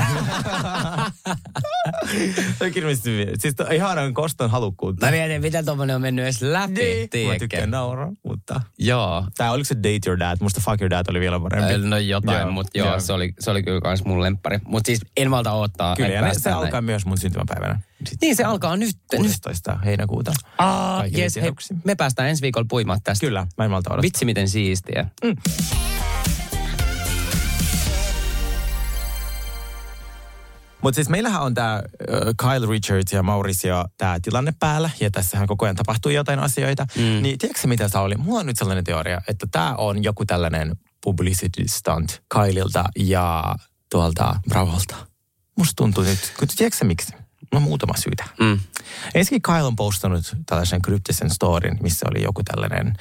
[2.57, 3.27] Se on kirjallisesti hyvin.
[3.39, 5.05] Siis to- ihanan koston halukkuutta.
[5.05, 7.01] Mä mietin, miten tommonen on mennyt edes läpi, Niin.
[7.01, 7.39] Mä tiedätkö?
[7.39, 8.61] tykkään nauraa, mutta...
[8.79, 9.27] Joo.
[9.37, 10.37] Tää oliko se Date Your Dad?
[10.41, 11.87] Musta Fuck Your Dad oli vielä parempi.
[11.87, 12.99] No jotain, Joo, mutta joo, joo.
[12.99, 14.59] Se, oli, se oli kyllä kans mun lemppari.
[14.65, 15.95] Mutta siis en malta odottaa.
[15.95, 16.83] Kyllä, ja se alkaa näin.
[16.83, 17.79] myös mun syntymäpäivänä.
[17.97, 18.95] Sitten Niin, se alkaa nyt.
[19.11, 19.21] nyt.
[19.21, 19.79] 16.
[19.85, 20.31] heinäkuuta.
[20.57, 21.51] Aa, yes, hei,
[21.83, 23.25] me päästään ensi viikolla puimaan tästä.
[23.25, 24.01] Kyllä, mä en malta odottaa.
[24.01, 25.05] Vitsi, miten siistiä.
[30.83, 31.83] Mutta siis meillähän on tämä
[32.37, 36.85] Kyle Richards ja Mauricio tämä tilanne päällä, ja tässähän koko ajan tapahtuu jotain asioita.
[36.95, 37.01] Mm.
[37.01, 38.15] Niin tiedätkö mitä se oli?
[38.15, 43.55] Mulla on nyt sellainen teoria, että tämä on joku tällainen publicity stunt Kylelta ja
[43.91, 44.95] tuolta Bravolta.
[45.57, 47.13] Musta tuntuu nyt, kun tiedätkö miksi?
[47.51, 48.23] No muutama syytä.
[48.39, 48.59] Mm.
[49.15, 52.93] Ensinnäkin Kyle on postannut tällaisen kryptisen storin, missä oli joku tällainen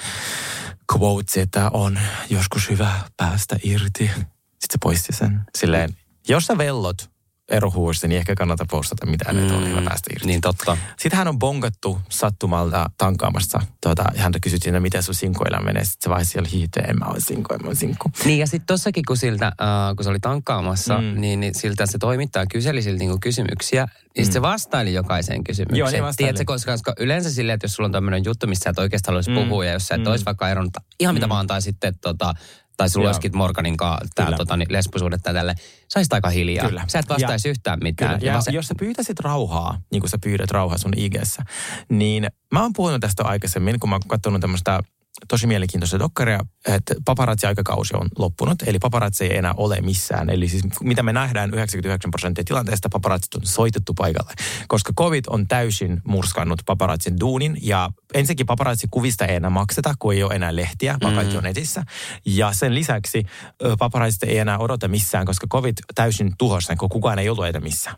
[0.97, 1.99] quote, että on
[2.31, 4.07] joskus hyvä päästä irti.
[4.07, 5.41] Sitten se poisti sen.
[5.59, 5.97] Silleen,
[6.29, 7.12] jos sä vellot
[7.49, 10.27] erohuuista, niin ehkä kannata postata mitään, että on hyvä päästä irti.
[10.27, 10.77] Niin totta.
[10.99, 13.61] Sitten hän on bonkattu sattumalta tankaamassa.
[13.83, 15.85] Tuota, häntä kysyttiin, että miten sun sinkoilla menee.
[15.85, 18.11] Sitten se vaihe siellä hiihtyy, en mä ole sinko, en mä ole sinko.
[18.25, 19.53] Niin ja sitten tossakin, kun, siltä, äh,
[19.97, 21.05] kun se oli tankkaamassa, Mm.
[21.05, 21.21] mm.
[21.21, 24.33] niin, niin siltä se toimittaja kyseli siltä niinku kysymyksiä, niin mm.
[24.33, 25.79] se vastaili jokaiseen kysymykseen.
[25.79, 26.27] Joo, niin vastaili.
[26.27, 29.07] Tiedätkö, koska, koska yleensä silleen, että jos sulla on tämmöinen juttu, mistä sä et oikeasti
[29.09, 29.39] haluaisi Mm.
[29.39, 29.49] mm.
[29.49, 30.05] puhua, ja jos sä et Mm.
[30.05, 30.11] mm.
[30.11, 31.31] olisi vaikka eronnut ihan mitä Mm.
[31.31, 32.35] vaan, tai sitten tota,
[32.83, 35.55] tai sulla olisikin Morganin kanssa tota, niin, lesbosuudet tai tälle,
[35.93, 36.69] sä olisit aika hiljaa.
[36.69, 36.85] Kyllä.
[36.89, 38.19] Sä et vastaisi Ja- yhtään mitään.
[38.19, 38.31] Kyllä.
[38.31, 41.43] Ja vaan se, jos sä pyytäisit rauhaa, niin kuin sä pyydät rauhaa sun IGssä,
[41.89, 44.81] niin mä oon puhunut tästä aikaisemmin, kun mä oon katsonut tämmöistä
[45.29, 50.31] tosi mielenkiintoista dokkaria, että paparazzi-aikakausi on loppunut, eli paparazzi ei enää ole missään.
[50.31, 54.33] Eli siis mitä me nähdään 99 prosenttia tilanteesta, paparazzit on soitettu paikalle.
[54.69, 60.23] Koska covid on täysin murskannut paparazzin duunin, ja ensinnäkin paparazzi-kuvista ei enää makseta, kun ei
[60.23, 61.83] ole enää lehtiä, vaan kaikki on netissä.
[62.27, 63.25] Ja sen lisäksi
[63.65, 67.61] ö, paparazzit ei enää odota missään, koska covid täysin tuhosi kun kukaan ei ollut enää
[67.61, 67.97] missään.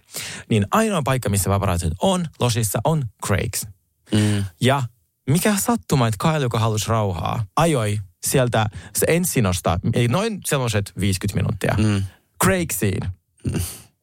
[0.51, 3.67] Niin ainoa paikka, missä paparazzit on, losissa, on Craigs.
[4.13, 4.83] mm, Ja
[5.31, 11.43] mikä sattuma, että Kyle, joka halusi rauhaa, ajoi sieltä se ensinosta, eli noin sellaiset 50
[11.43, 12.03] minuuttia, mm.
[12.45, 13.01] Craigsiin,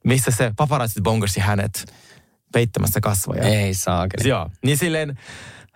[0.03, 1.93] missä se paparazzit bongasi hänet
[2.53, 3.43] peittämässä kasvoja.
[3.43, 5.17] Ei saa Joo, niin silleen,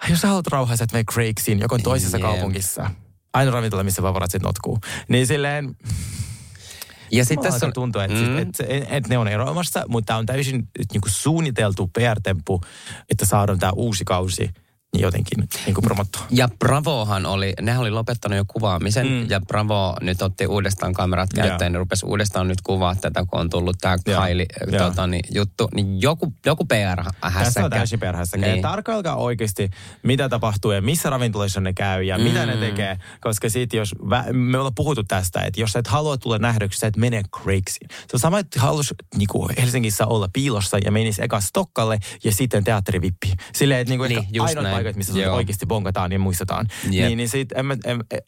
[0.10, 2.26] jos sä haluat rauhaa, sä et mene Craigsiin, joka on toisessa Jep.
[2.26, 2.92] kaupungissa.
[3.34, 4.80] Ainoa ravintola, missä paparazzit notkuu.
[5.08, 5.76] Niin silleen,
[7.12, 7.74] Ja sitten tässä on...
[7.74, 8.24] tuntua, että, Mm.
[8.26, 8.38] mm.
[8.38, 12.62] et, et, et ne on eroamassa, mutta tämä on täysin niin kuin suunniteltu PR-temppu,
[13.10, 14.50] että saadaan tämä uusi kausi
[15.00, 16.22] jotenkin niin kuin promottua.
[16.30, 19.30] Ja Bravohan oli, nehän oli lopettanut jo kuvaamisen mm.
[19.30, 21.48] ja Bravo nyt otti uudestaan kamerat Joo.
[21.48, 23.98] käyttöön ja rupesi uudestaan nyt kuvaa tätä, kun on tullut tämä.
[24.06, 24.90] Kylie Joo.
[24.90, 25.70] tota, niin, juttu.
[25.76, 27.44] Niin joku, joku PR-hässäkkä.
[27.44, 28.38] Tässä on täysin perhässä.
[28.38, 28.52] Niin.
[28.52, 28.62] Niin.
[28.62, 29.70] Tarkkailkaa oikeasti,
[30.04, 32.24] mitä tapahtuu ja missä ravintoloissa ne käy ja mm.
[32.24, 33.00] mitä ne tekee.
[33.22, 36.80] Koska sit jos, vä- me ollaan puhuttu tästä, että jos sä et halua tulla nähdyksi,
[36.80, 37.80] sä et mene crazy.
[37.90, 42.64] Se on sama, että halus niinku Helsingissä olla piilossa ja menisi eka Stokkalle ja sitten
[42.64, 43.34] teatterivippi.
[43.54, 45.36] Silleen, että niinku Niin, niin, just paikat, missä Joo.
[45.36, 46.68] oikeasti bongataan ja muistetaan.
[46.84, 46.92] Jep.
[46.92, 48.22] Niin, niin sit, en, mä- en, en,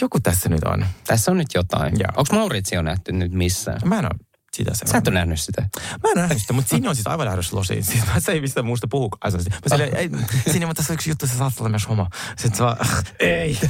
[0.00, 0.86] joku tässä nyt on.
[1.06, 1.92] Tässä on nyt jotain.
[2.16, 3.80] Onko Mauritio nähty nyt missään?
[3.84, 4.10] Mä en ole
[4.52, 5.62] sitä Sä et ole nähnyt sitä.
[6.02, 7.84] Mä en nähnyt sitä, mutta siinä on siis aivan lähdössä losiin.
[7.84, 9.10] Siis mä se ei mistä muusta puhu.
[9.28, 10.10] Se Mä silleen, ei,
[10.52, 12.06] siinä on tässä yksi juttu, se saattaa olla myös homo.
[12.36, 12.76] Sitten se vaan,
[13.18, 13.58] ei.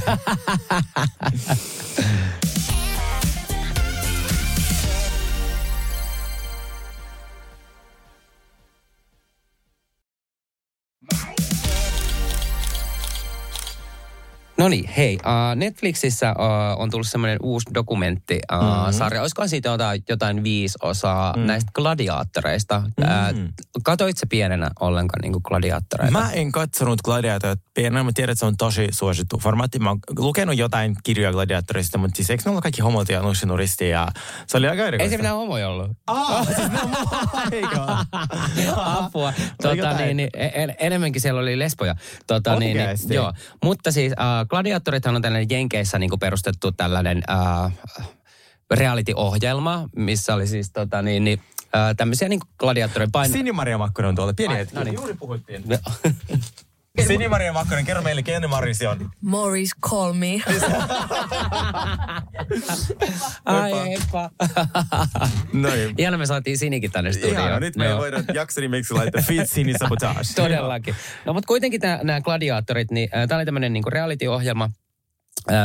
[14.61, 15.15] No niin, hei.
[15.25, 18.69] Uh, Netflixissä uh, on tullut semmoinen uusi dokumenttisarja.
[18.81, 18.91] Uh, Mhm.
[18.97, 19.21] sarja.
[19.21, 21.41] Olisikohan siitä jotain, jotain viisi osaa mm.
[21.45, 22.79] näistä gladiaattoreista?
[22.79, 23.43] Mm.
[23.43, 23.49] Uh,
[23.83, 26.11] katoit se pienenä ollenkaan niin kuin gladiaattoreita?
[26.11, 29.79] Mä en katsonut Gladiator pienenä, mä tiedän, että se on tosi suosittu formaatti.
[29.79, 33.89] Mä oon lukenut jotain kirjoja Gladiatorista, mutta siis eikö ne ollut kaikki homot ja nussinuristi
[33.89, 34.07] ja
[34.47, 35.11] se oli aika Ei erikoista.
[35.11, 35.91] se mitään homoja ollut.
[36.07, 36.89] Ah, siis ne on
[37.51, 37.77] eikö?
[38.75, 39.33] Apua.
[39.61, 41.95] Tota, niin, niin, en, enemmänkin siellä oli lesboja.
[42.27, 43.33] Tota, niin, niin, joo.
[43.63, 47.71] Mutta siis uh, gladiaattorithan on tällainen Jenkeissä niin kuin perustettu tällainen uh,
[48.71, 53.33] reality-ohjelma, missä oli siis tota, niin, niin, uh, tämmöisiä niin gladiaattorin paino...
[53.33, 54.33] Sini-Maria Makkonen on tuolla.
[54.33, 54.75] Pieni Ai, hetki.
[54.75, 54.93] no niin.
[54.93, 55.63] Juuri puhuttiin.
[56.99, 59.09] Sini-Maria Makkonen, kerro meille, kenen Marisi on.
[59.21, 60.27] Morris, call me.
[63.45, 64.29] Ai, heippa.
[65.53, 65.95] No niin.
[65.97, 67.41] Ihana me saatiin Sinikin tänne studioon.
[67.41, 67.99] Ihana, nyt me ei Joo.
[67.99, 70.19] voida jakso nimeksi laittaa Fit Sini Sabotage.
[70.35, 70.95] Todellakin.
[71.25, 74.69] No mutta kuitenkin nämä gladiaattorit, niin tämä oli tämmöinen niinku reality-ohjelma,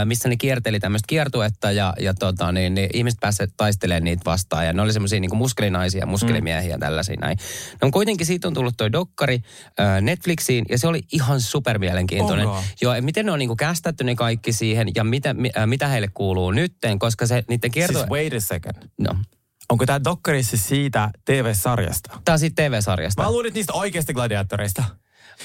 [0.04, 4.66] missä ne kierteli tämmöistä kiertuetta ja, ja tota, niin, niin ihmiset pääsivät taistelemaan niitä vastaan.
[4.66, 7.38] Ja ne oli semmoisia niin muskelinaisia, muskelimiehiä ja tällaisia näin.
[7.82, 9.40] No kuitenkin siitä on tullut toi dokkari
[9.78, 12.46] ää, Netflixiin ja se oli ihan supermielenkiintoinen.
[12.46, 12.62] Onko?
[12.80, 15.88] Joo, ja miten ne on niin kästätty ne kaikki siihen ja mitä, mi, ää, mitä
[15.88, 18.00] heille kuuluu nytten, koska se niiden kiertue...
[18.00, 18.76] Siis wait a second.
[18.98, 19.16] No,
[19.68, 22.20] Onko tämä dokkari siis siitä TV-sarjasta?
[22.24, 23.22] tämä on siitä TV-sarjasta.
[23.22, 24.84] Mä luulin niistä oikeista gladiaattoreista.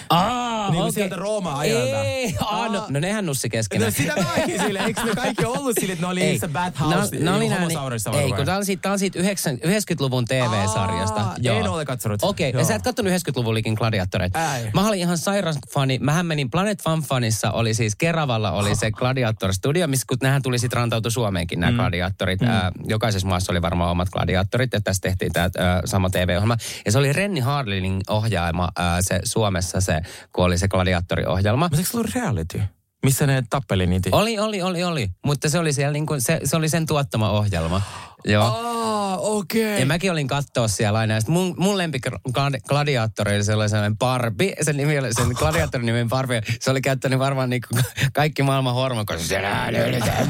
[0.09, 0.91] Aa, Niin okei.
[0.91, 2.03] sieltä Rooman ajalta.
[2.03, 3.91] Ei, aa, no, no nehän nussi keskenään.
[3.91, 4.79] No sitä mäkin sille.
[4.79, 8.09] Eikö ne kaikki ollut sille, että ne oli niissä bathhouse, no, no oli nää, homosaurissa
[8.09, 11.21] niin, ei, kun tää on siitä, tää on siitä 90-luvun TV-sarjasta.
[11.21, 12.19] Aa, en ole katsonut.
[12.23, 12.67] Okei, okay, Joo.
[12.67, 14.55] sä et kattonut 90-luvun liikin gladiattoreita.
[14.57, 14.69] Ei.
[14.73, 15.99] Mä olin ihan sairas fani.
[15.99, 20.41] Mähän menin Planet Fan Fanissa, oli siis Keravalla oli se Gladiator Studio, missä kun nähän
[20.41, 21.77] tuli sitten rantautu Suomeenkin nämä mm.
[21.77, 22.41] gladiattorit.
[22.41, 22.47] Mm.
[22.47, 25.49] Ää, jokaisessa maassa oli varmaan omat gladiattorit, ja tässä tehtiin tämä
[25.85, 26.57] sama TV-ohjelma.
[26.85, 30.01] Ja se oli Renni Harlinin ohjaama ää, se Suomessa se,
[30.33, 31.65] kun oli se gladiattoriohjelma.
[31.65, 32.61] Mutta eikö se ollut reality?
[33.03, 34.09] Missä ne tappeli niitä?
[34.11, 35.09] Oli, oli, oli, oli.
[35.25, 37.81] Mutta se oli siellä niin kuin, se, se oli sen tuottama ohjelma.
[38.25, 38.45] Joo.
[38.45, 39.79] Aa, okei.
[39.79, 41.13] Ja mäkin olin katsoa siellä aina.
[41.13, 41.99] Ja mun, mun lempi
[42.67, 44.55] gladiaattori oli sellainen Barbie.
[44.61, 46.41] Sen, nimi oli, sen gladiaattorin nimi Barbie.
[46.59, 47.67] Se oli käyttänyt varmaan niinku
[48.13, 49.27] kaikki maailman hormokossa.
[49.27, 50.29] Siellä löydetään.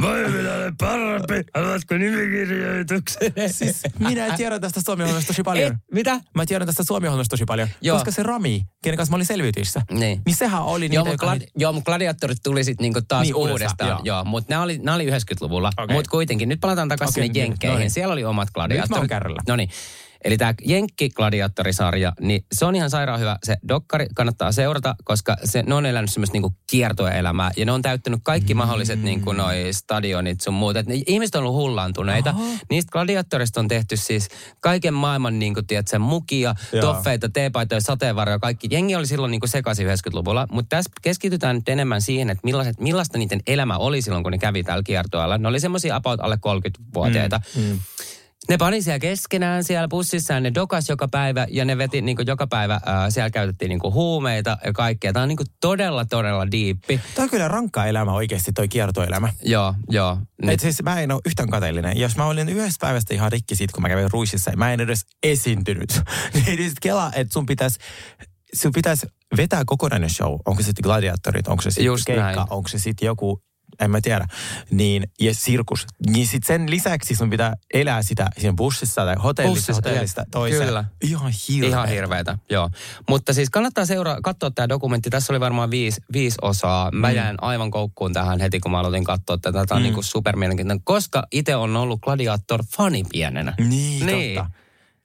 [0.00, 1.44] Moi, minä olen Barbie.
[1.54, 3.32] Haluatko nimikirjoituksen?
[3.50, 5.72] Siis minä en tiedä tästä Suomi-ohjelmasta tosi paljon.
[5.72, 6.20] Et, mitä?
[6.34, 7.68] Mä tiedän tästä Suomi-ohjelmasta tosi paljon.
[7.80, 7.96] Joo.
[7.96, 9.82] Koska se Rami, kenen kanssa mä olin selviytyissä.
[9.90, 10.22] Niin.
[10.26, 11.34] Niin sehän oli niitä, Joo, mutta joka...
[11.34, 13.88] gladi- joo, mut gladiaattorit tuli sitten niinku taas Niin, uudestaan, uudestaan.
[13.88, 14.16] joo.
[14.16, 15.68] Joo, mutta nämä oli, nää oli 90-luvulla.
[15.68, 15.84] Okei.
[15.84, 15.96] Okay.
[15.96, 17.74] Mutta kuitenkin, nyt palataan takaisin Okay, sinne niin, Jenkkeihin.
[17.74, 17.90] no niin.
[17.90, 19.08] Siellä oli omat mä oon gladiaattorit.
[19.08, 19.42] kärryllä.
[19.48, 19.68] No niin.
[20.24, 23.38] Eli tämä Jenkki-gladiaattorisarja, niin se on ihan sairaan hyvä.
[23.44, 27.50] Se dokkari kannattaa seurata, koska se, ne on elänyt semmoista niinku kiertoelämää.
[27.56, 28.58] Ja ne on täyttänyt kaikki mm.
[28.58, 30.76] mahdolliset niinku noi stadionit sun muut.
[30.76, 32.30] Et ne, ihmiset on ollut hullaantuneita.
[32.30, 32.42] Aha.
[32.70, 34.28] Niistä gladiaattorista on tehty siis
[34.60, 36.80] kaiken maailman niinku, tiedätkö, mukia, Joo.
[36.80, 38.68] toffeita, teepaitoja, sateenvarjoja, kaikki.
[38.70, 40.46] Jengi oli silloin niinku sekaisin 90-luvulla.
[40.50, 44.38] Mutta tässä keskitytään nyt enemmän siihen, että millaiset, millaista niiden elämä oli silloin, kun ne
[44.38, 45.38] kävi täällä kiertoilla.
[45.38, 47.40] Ne oli semmoisia about alle 30-vuotiaita.
[47.56, 47.78] Mm.
[48.48, 52.46] Ne pani siellä keskenään siellä bussissaan, ne dokas joka päivä ja ne veti niin joka
[52.46, 55.12] päivä, ää, siellä käytettiin niin huumeita ja kaikkea.
[55.12, 57.00] Tämä on niin todella, todella diippi.
[57.14, 59.32] Tämä on kyllä rankka elämä oikeasti, toi kiertoelämä.
[59.42, 60.18] Joo, joo.
[60.42, 62.00] Et Nyt, siis mä en ole yhtään kateellinen.
[62.00, 65.06] Jos mä olin yhdestä päivästä ihan rikki siitä, kun mä kävin Ruississa, mä en edes
[65.22, 66.00] esiintynyt.
[66.34, 67.78] niin sit kela, että sun pitäisi
[68.54, 70.32] sun pitäis vetää kokonainen show.
[70.46, 72.38] Onko se sitten gladiatorit, onko se sitten keikka, näin.
[72.50, 73.42] onko se sitten joku
[73.80, 74.26] en mä tiedä.
[74.70, 75.86] Niin, ja sirkus.
[76.06, 80.66] Niin sit sen lisäksi sun pitää elää sitä siinä bussissa tai hotellissa, Bussissa, hotellista toiseen.
[80.66, 80.84] Kyllä.
[81.02, 81.68] Ihan hirveä.
[81.68, 82.70] Ihan hirveetä, joo.
[83.08, 85.10] Mutta siis kannattaa seuraa, katsoa tämä dokumentti.
[85.10, 86.90] Tässä oli varmaan viisi, viisi osaa.
[86.90, 87.14] Mä Mm.
[87.16, 89.66] jäin aivan koukkuun tähän heti, kun mä aloitin katsoa tätä.
[89.66, 89.92] Tämä on mm.
[89.92, 93.54] niin supermielenkiintoinen, koska itse on ollut Gladiator-fani pienenä.
[93.58, 94.34] Niin, Niin.
[94.36, 94.50] totta.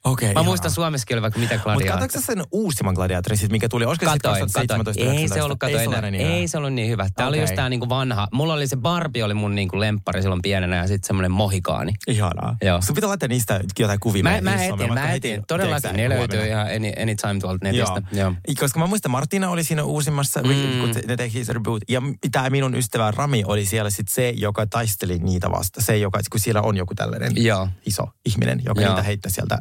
[0.05, 0.43] Okei, Mä ihanaa.
[0.43, 1.99] muistan Suomessakin oli vaikka mitä Mutta Gladiator.
[1.99, 3.85] katsoitko sen uusimman gladiatorin, sit, mikä tuli?
[3.85, 5.17] Olisiko se Katoin, 2017 katoin.
[5.19, 5.99] Ei se ollut, kato ei se enää.
[5.99, 6.47] ole niin ei hyvä.
[6.47, 7.07] se ollut niin hyvä.
[7.15, 7.43] Tämä oli Okei.
[7.43, 8.27] just tää niinku vanha.
[8.33, 11.91] Mulla oli se Barbie oli mun niinku lemppari silloin pienenä ja sitten semmoinen mohikaani.
[12.07, 12.55] Ihanaa.
[12.61, 12.81] Joo.
[12.81, 14.23] Sun pitää laittaa niistä jotain kuvia.
[14.23, 15.43] Mä, mä etin, mä etin.
[15.47, 18.01] Todellakin, ne löytyy ihan any, anytime tuolta netistä.
[18.11, 18.21] Joo.
[18.47, 18.55] Joo.
[18.59, 20.79] Koska mä muistan, Martina oli siinä uusimmassa, mm.
[20.81, 21.81] kun se- ne teki se reboot.
[21.89, 25.81] Ja tämä minun ystävä Rami oli siellä sit se, joka taisteli niitä vasta.
[25.81, 27.67] Se, joka, kun siellä on joku tällainen Joo.
[27.85, 28.89] iso ihminen, joka Joo.
[28.89, 29.57] niitä heittää sieltä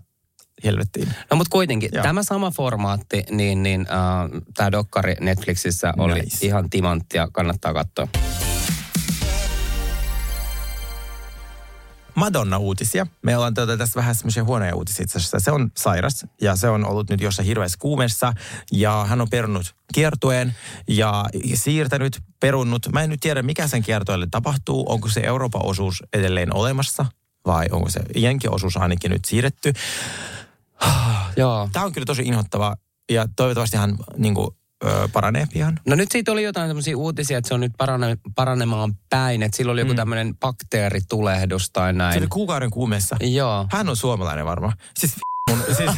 [0.64, 1.08] helvettiin.
[1.30, 2.02] No mutta kuitenkin, Joo.
[2.02, 6.46] tämä sama formaatti, niin, niin äh, tämä dokkari Netflixissä oli Nice.
[6.46, 8.08] ihan timanttia, kannattaa katsoa.
[12.14, 13.06] Madonna-uutisia.
[13.22, 15.40] Me ollaan tuota, tässä vähän semmoisia huonoja uutisia itse asiassa.
[15.40, 18.32] Se on sairas ja se on ollut nyt jossain hirveässä kuumessa
[18.72, 20.54] ja hän on perunut kiertueen
[20.88, 22.88] ja siirtänyt, perunnut.
[22.92, 24.92] Mä en nyt tiedä, mikä sen kiertueelle tapahtuu.
[24.92, 27.06] Onko se Euroopan osuus edelleen olemassa
[27.46, 29.72] vai onko se Jenki-osuus ainakin nyt siirretty.
[31.36, 31.68] Joo.
[31.72, 32.76] Tämä on kyllä tosi inhottava
[33.12, 34.48] ja toivottavasti hän niin kuin,
[34.84, 35.78] ö, paranee pian.
[35.86, 39.56] No nyt siitä oli jotain tämmöisiä uutisia, että se on nyt parane, paranemaan päin, että
[39.56, 39.96] sillä oli joku Mm.
[39.96, 42.18] tämmöinen bakteeritulehdus tai Se näin.
[42.18, 43.16] oli kuukauden kuumessa.
[43.20, 43.66] Joo.
[43.72, 44.72] Hän on suomalainen varmaan.
[44.98, 45.14] Siis,
[45.50, 45.90] mun, siis,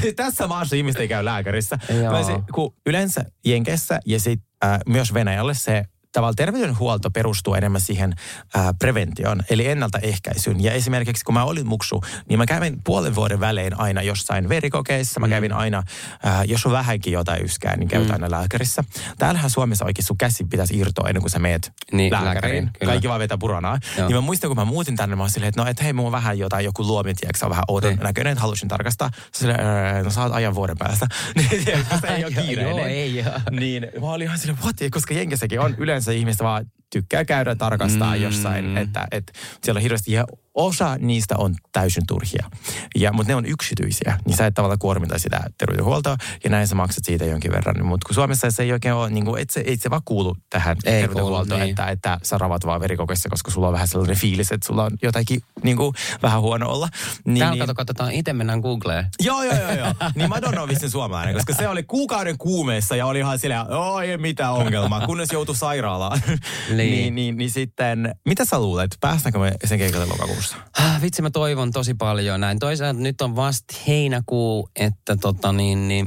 [0.00, 1.78] siis tässä maassa ihmiset ei käy lääkärissä.
[2.02, 2.12] Joo.
[2.12, 7.80] Mä se, kun yleensä Jenkessä ja sit, äh, myös Venäjälle se tavallaan terveydenhuolto perustuu enemmän
[7.80, 8.14] siihen
[8.56, 10.62] äh, preventioon, eli ennaltaehkäisyyn.
[10.62, 15.20] Ja esimerkiksi kun mä olin muksu, niin mä kävin puolen vuoden välein aina jossain verikokeissa.
[15.20, 15.30] Mä Mm.
[15.30, 15.82] kävin aina,
[16.26, 18.84] äh, jos on vähänkin jotain yskää, niin käyt aina lääkärissä.
[19.18, 22.34] Täällähän Suomessa oikein sun käsi pitäisi irtoa ennen kuin sä meet Niin, lääkäriin.
[22.34, 22.90] lääkäriin, kyllä.
[22.92, 23.78] Kaikki vaan vetää puranaa.
[23.98, 24.06] Joo.
[24.08, 26.12] Niin mä muistan, kun mä muutin tänne, mä silleen, että no, et hei, mulla on
[26.12, 28.00] vähän jotain, joku luomi, tiedätkö, on vähän oudon Niin.
[28.02, 29.10] näköinen, että halusin tarkastaa.
[29.32, 31.06] Silleen, "Öö, no saat ajan vuoden päästä.
[31.36, 31.64] niin,
[32.00, 32.76] se ei ole kiireinen.
[32.76, 33.40] joo, ei joo.
[33.50, 34.76] Niin mä olin ihan silleen, what?
[34.90, 38.22] Koska Jenkessäkin on yleensä ihmistä vaan tykkää käydä tarkastaa Mm.
[38.22, 39.32] jossain, että, että
[39.64, 40.24] siellä on hirveästi, ja
[40.60, 42.50] osa niistä on täysin turhia.
[42.96, 46.74] Ja, mutta ne on yksityisiä, niin sä et tavallaan kuormita sitä terveydenhuoltoa, ja näin sä
[46.74, 47.86] maksat siitä jonkin verran.
[47.86, 50.36] Mutta kun Suomessa se ei oikein ole, niin kuin, et se, ei se vaan kuulu
[50.50, 51.70] tähän Ei terveydenhuoltoon, kuulu, niin.
[51.70, 54.90] että, että sä ravat vaan verikokeissa, koska sulla on vähän sellainen fiilis, että sulla on
[55.02, 56.88] jotakin niin kuin, vähän huono olla.
[57.24, 59.06] Niin, Täällä niin, kato, katsotaan, itse mennään Googleen.
[59.20, 59.94] Joo, joo, joo, joo.
[60.14, 64.00] Niin Madonna on vissiin suomalainen, koska se oli kuukauden kuumeessa ja oli ihan silleen, oo,
[64.00, 66.20] ei mitään ongelmaa, kunnes joutui sairaalaan.
[66.70, 66.92] Niin.
[66.92, 70.49] niin, niin, niin sitten, mitä sä luulet, päästäänkö me sen keikalle lokakuussa?
[70.78, 72.58] Ah, vitsi, mä toivon tosi paljon näin.
[72.58, 76.06] Toisaalta nyt on vasta heinäkuu, että tota niin, niin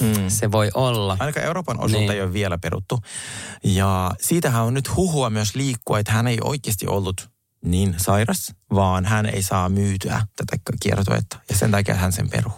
[0.00, 0.28] Hmm.
[0.28, 1.16] se voi olla.
[1.20, 2.10] Ainakaan Euroopan osuutta Niin.
[2.10, 2.98] ei ole vielä peruttu.
[3.64, 7.30] Ja siitähän on nyt huhua myös liikkua, että hän ei oikeasti ollut
[7.64, 11.38] niin sairas, vaan hän ei saa myytyä tätä kiertoetta.
[11.48, 12.52] Ja sen takia hän sen peruu.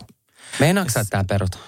[0.61, 1.65] Meinaatko sä, että tää perutaan?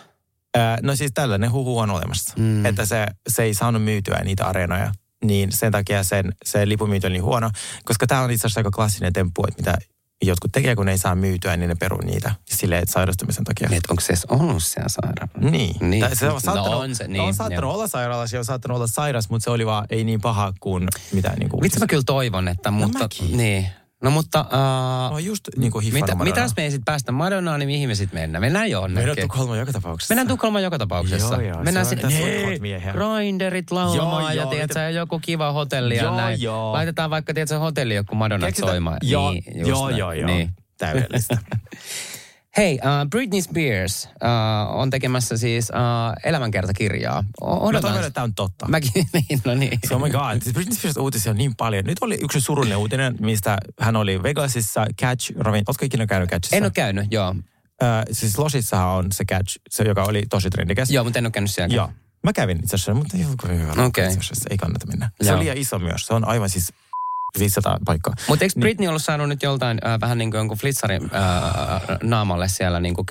[0.57, 2.67] Öö, no siis tällainen huhu on olemassa, mm.
[2.67, 4.93] että se, se ei saanut myytyä niitä areenoja.
[5.25, 7.51] Niin sen takia sen, se lipumyynti on niin huono,
[7.85, 9.79] koska tämä on itse asiassa aika klassinen temppu, että mitä
[10.23, 13.69] jotkut tekee, kun ne ei saa myytyä, niin ne peruu niitä silleen, että sairastumisen takia.
[13.69, 15.51] Niin, onko se edes ollut siellä sairaala?
[15.51, 15.77] Niin.
[15.81, 16.01] Niin.
[16.01, 18.77] Tai Se on saattanut, No on se, niin, on saattanut olla sairaalassa ja on saattanut
[18.77, 21.87] olla sairas, mutta se oli vaan ei niin paha kuin mitä niin kuin Vitsi mä
[21.87, 22.99] kyllä toivon, että mutta...
[22.99, 23.37] mäkin.
[23.37, 23.67] niin.
[24.03, 24.41] No mutta...
[24.41, 26.45] Uh, oon just niin kuin mitä, hiffannut mitä Madonnaa.
[26.45, 28.41] jos me ei sit päästä Madonnaan, niin mihin me sitten mennään?
[28.43, 29.09] Mennään jonnekin.
[29.09, 30.13] Meidän Tukholma joka tapauksessa.
[30.15, 31.35] Mennään Tukholmaan joka tapauksessa.
[31.35, 32.93] Joo, joo, Mennään football-miehiä.
[32.93, 36.43] grinderit laulamaan Joo, ja joo, tiedätkö, niitä- joku kiva hotelli ja Joo, näin.
[36.43, 36.73] joo.
[36.73, 38.99] Laitetaan vaikka tiedätkö, hotelli joku Madonna soimaan.
[39.03, 40.27] Joo, niin, joo, joo, joo.
[40.27, 40.51] Niin.
[40.79, 41.39] Täydellistä.
[42.59, 47.25] Hei, uh, Britney Spears uh, on tekemässä siis uh, elämänkertakirjaa.
[47.41, 47.83] O- Mä Odotan.
[47.91, 48.69] toivon, että tämä on totta.
[48.69, 49.79] Mäkin, niin, no niin.
[49.89, 51.85] So, oh my god, siis Britney Spears uutisia on niin paljon.
[51.85, 55.65] Nyt oli yksi surullinen uutinen, mistä hän oli Vegasissa Catch Ravin.
[55.67, 56.57] Oletko ikinä käynyt Catchissa?
[56.57, 57.35] En ole käynyt, joo.
[57.83, 60.91] Äh, siis Losissahan on se Catch, se, joka oli tosi trendikäs.
[60.91, 61.75] Joo, mutta en ole käynyt siellä.
[61.75, 61.91] Joo.
[62.25, 63.85] Mä kävin itse asiassa, mutta ei hyvä.
[63.85, 64.07] Okei.
[64.07, 65.11] Itse asiassa ei kannata mennä.
[65.21, 65.35] Se Joo.
[65.35, 66.07] on liian iso myös.
[66.07, 66.73] Se on aivan siis
[67.39, 68.15] 500 paikkaa.
[68.29, 68.61] Mutta eikö Niin.
[68.61, 72.95] Britney ollut saanut nyt joltain äh, vähän niin kuin jonkun flitsarin äh, naamalle siellä niin
[72.95, 73.07] kuin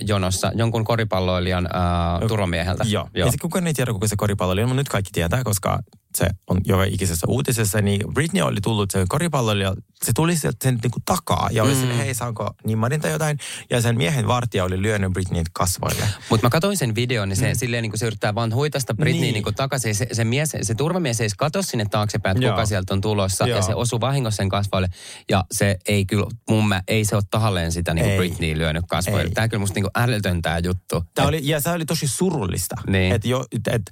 [0.00, 2.84] jonossa jonkun koripalloilijan äh, turvamieheltä?
[2.86, 3.08] Joo.
[3.14, 3.26] Joo.
[3.26, 5.78] Ja kukaan ei tiedä, kuka se koripallo oli, mutta nyt kaikki tietää, koska
[6.14, 10.78] se on joka ikisessä uutisessa, niin Britney oli tullut se koripalloilija, se tuli sieltä sen
[10.82, 11.80] niin kuin takaa ja oli mm.
[11.80, 13.38] sille, hei saanko nimmarin tai jotain,
[13.70, 16.04] ja sen miehen vartija oli lyönyt Britneyn kasvoille.
[16.30, 17.58] Mutta mä katsoin sen videon, niin se, mm.
[17.58, 19.22] silleen, niin kuin se yrittää vaan huitasta Britney niin.
[19.22, 19.32] Niin.
[19.32, 19.94] niin kuin takaisin.
[19.94, 22.54] Se, se, mies, se turvamies ei katso sinne taaksepäin, että Joo.
[22.54, 23.56] kuka sieltä on tulossa Joo.
[23.56, 24.88] ja se osui vahingossa sen kasvoille.
[25.30, 28.84] Ja se ei kyllä, mun mä, ei se ole tahalleen sitä niin kuin Britney lyönyt
[28.88, 29.22] kasvoille.
[29.22, 29.30] Ei.
[29.30, 31.04] Tämä kyllä musta niin kuin älytön tää juttu.
[31.14, 32.76] Tämä oli, ja se oli tosi surullista.
[32.86, 33.14] Niin.
[33.14, 33.82] Et jo, et, et,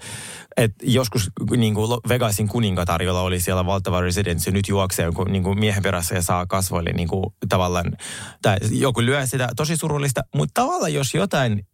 [0.57, 5.59] et joskus niin kuin Vegasin kuningatar, jolla oli siellä valtava residenssi, nyt juoksee niin kuin
[5.59, 7.97] miehen perässä ja saa kasvoille niin kuin, tavallaan,
[8.43, 10.21] tai joku lyö sitä, tosi surullista.
[10.35, 11.66] Mutta tavallaan jos jotain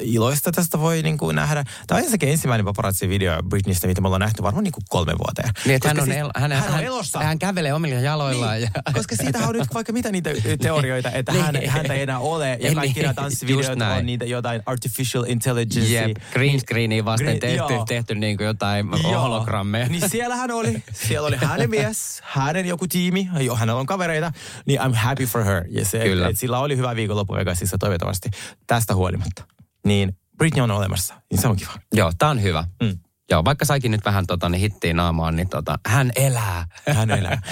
[0.00, 1.64] iloista tästä voi niin kuin nähdä.
[1.86, 5.50] Tämä on ensinnäkin ensimmäinen paparazzi-video Britneystä, mitä me ollaan nähty varmaan niin kuin kolme vuoteen.
[5.64, 7.18] Niin, että hän on, siis- el, hän, hän, on elossa.
[7.18, 8.54] Hän kävelee omilla jaloillaan.
[8.58, 10.30] Niin, ja, koska siitä on nyt vaikka mitä niitä
[10.62, 11.44] teorioita, että Niin.
[11.44, 12.50] hän, häntä ei enää ole.
[12.50, 15.92] Ja Niin, kaikki nämä tanssivideot on niitä jotain artificial intelligence.
[15.92, 17.84] Jep, green screeniin vasten Green- tehty, joo.
[17.84, 19.20] tehty niin kuin jotain Joo.
[19.20, 19.88] hologrammeja.
[19.88, 20.82] Niin siellä hän oli.
[20.92, 24.32] Siellä oli hänen mies, hänen joku tiimi, jo, hänellä on kavereita.
[24.66, 25.64] Niin I'm happy for her.
[25.70, 26.28] Ja se, Kyllä.
[26.28, 28.30] Et sillä oli hyvä viikonloppu Vegasissa toivottavasti
[28.66, 29.44] tästä huolimatta.
[29.84, 31.72] Niin Britney on olemassa, niin se on kiva.
[31.94, 32.64] Joo, tää on hyvä.
[32.82, 32.98] Mm.
[33.30, 36.66] Joo, vaikka saikin nyt vähän tota, niin hittiin naamaan, niin tota, hän elää.
[36.94, 37.42] Hän elää.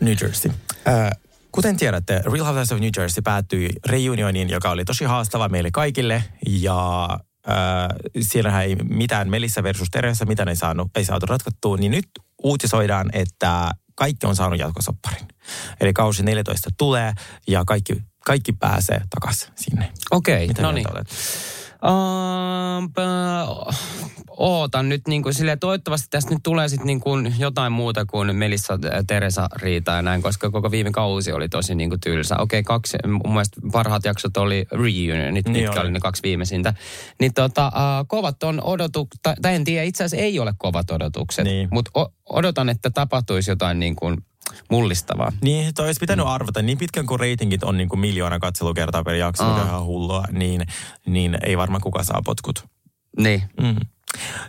[0.00, 0.52] New Jersey.
[0.88, 1.10] Äh,
[1.52, 6.24] kuten tiedätte, Real Housewives of New Jersey päättyi reunioniin, joka oli tosi haastava meille kaikille.
[6.46, 7.08] Ja
[7.48, 7.56] äh,
[8.20, 11.76] siellähän ei mitään Melissa versus Teresa, mitä ei, saanut, ei saatu ratkottua.
[11.76, 12.08] Niin nyt
[12.42, 15.28] uutisoidaan, että kaikki on saanut jatkosopparin.
[15.80, 17.12] Eli kausi 14 tulee
[17.48, 19.92] ja kaikki, kaikki pääsee takaisin sinne.
[20.10, 20.86] Okei, Mitä no niin.
[21.84, 22.92] Um,
[24.36, 28.36] ootan nyt niin kuin silleen, toivottavasti tästä nyt tulee sitten niin kuin jotain muuta kuin
[28.36, 32.36] Melissa äh, Teresa riita ja näin, koska koko viime kausi oli tosi niin kuin tylsä.
[32.38, 35.80] Okei, kaksi, mun mielestä parhaat jaksot oli reunionit, Niin mitkä oli.
[35.80, 36.74] oli ne kaksi viimeisintä.
[37.20, 41.44] Niin tota, uh, kovat on odotukset, tai, en tiedä, itse asiassa ei ole kovat odotukset,
[41.44, 41.68] Niin.
[41.72, 41.90] mutta
[42.28, 44.16] odotan, että tapahtuisi jotain niin kuin
[44.70, 45.32] mullistavaa.
[45.42, 46.62] Niin, toi olisi pitänyt arvata.
[46.62, 50.24] Niin pitkän kuin reitingit on niin kuin miljoona katselukertaa per jakso, mikä on ihan hullua,
[50.32, 50.66] niin,
[51.06, 52.64] niin ei varmaan kuka saa potkut.
[53.18, 53.42] Niin.
[53.62, 53.76] Mm.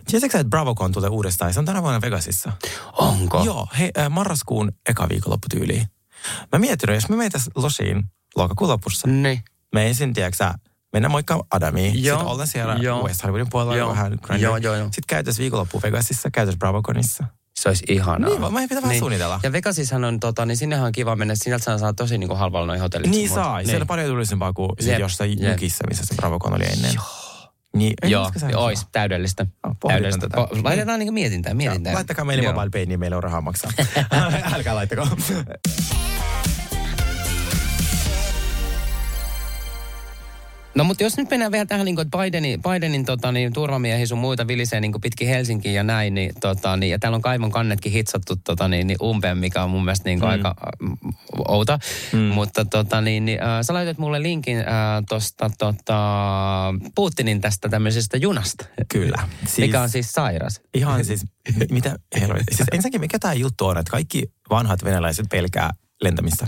[0.06, 1.52] Tiedätkö sä, että BravoCon tulee uudestaan?
[1.52, 2.52] Se on tänä vuonna Vegasissa.
[2.92, 3.42] Onko?
[3.44, 5.86] Joo, hei, äh, marraskuun eka viikonlopputyyliin.
[6.52, 8.04] Mä mietin, jos me meitäs losiin
[8.36, 9.42] lokakuun lopussa, Niin.
[9.74, 10.54] me ensin, tiedätkö
[10.92, 12.04] mennään moikkaa Adamiin.
[12.04, 13.06] Joo, Sitten ollaan siellä joo.
[13.06, 14.86] West Hollywoodin puolella Joo, vähän joo, joo, joo.
[14.86, 17.24] Sitten käytäisiin viikonloppu Vegasissa, käytäisiin BravoConissa.
[17.60, 18.30] Se olisi ihanaa.
[18.30, 19.40] Niin, mä pitää vähän suunnitella.
[19.42, 21.34] Ja Vegasissahan on, tota, niin sinnehän on kiva mennä.
[21.34, 23.10] Sinältä saa, saa tosi niin kuin halvalla noin hotellit.
[23.10, 23.56] Niin saa.
[23.56, 23.66] muut.
[23.66, 25.50] Siellä on paljon edullisempaa kuin Jep, jossain jep.
[25.52, 26.94] jukissa, missä se BravoCon oli ennen.
[26.94, 27.04] Joo.
[27.76, 29.46] Niin, Joo, ois täydellistä.
[29.66, 30.28] No, täydellistä.
[30.28, 30.42] tätä.
[30.42, 31.94] Po- laitetaan niin mietintään, mietintään.
[31.94, 32.52] Laittakaa meille Joo.
[32.52, 33.70] mobile pay, niin meillä on rahaa maksaa.
[34.54, 35.06] Älkää laittako.
[40.74, 44.06] No mutta jos nyt mennään vielä tähän, niin kuin, että Bidenin, Bidenin tota, niin, turvamiehiä
[44.06, 47.50] sun muita vilisee niin pitkin Helsinkiin ja näin, niin, tota, niin, ja täällä on kaivon
[47.50, 50.32] kannetkin hitsattu tota, niin, niin umpeen, mikä on mun mielestä niin kuin mm.
[50.32, 50.98] aika äh,
[51.48, 51.78] outa.
[52.12, 52.18] Mm.
[52.18, 54.64] Mutta tota, niin, niin, äh, sä laitat mulle linkin äh,
[55.08, 55.98] tuosta tota,
[56.94, 58.64] Putinin tästä tämmöisestä junasta.
[58.88, 59.28] Kyllä.
[59.46, 59.58] Siis...
[59.58, 60.60] Mikä on siis sairas.
[60.74, 61.24] Ihan siis,
[61.56, 62.56] mi- mitä helvetti.
[62.56, 66.46] Siis ensinnäkin mikä tämä juttu on, että kaikki vanhat venäläiset pelkää lentämistä.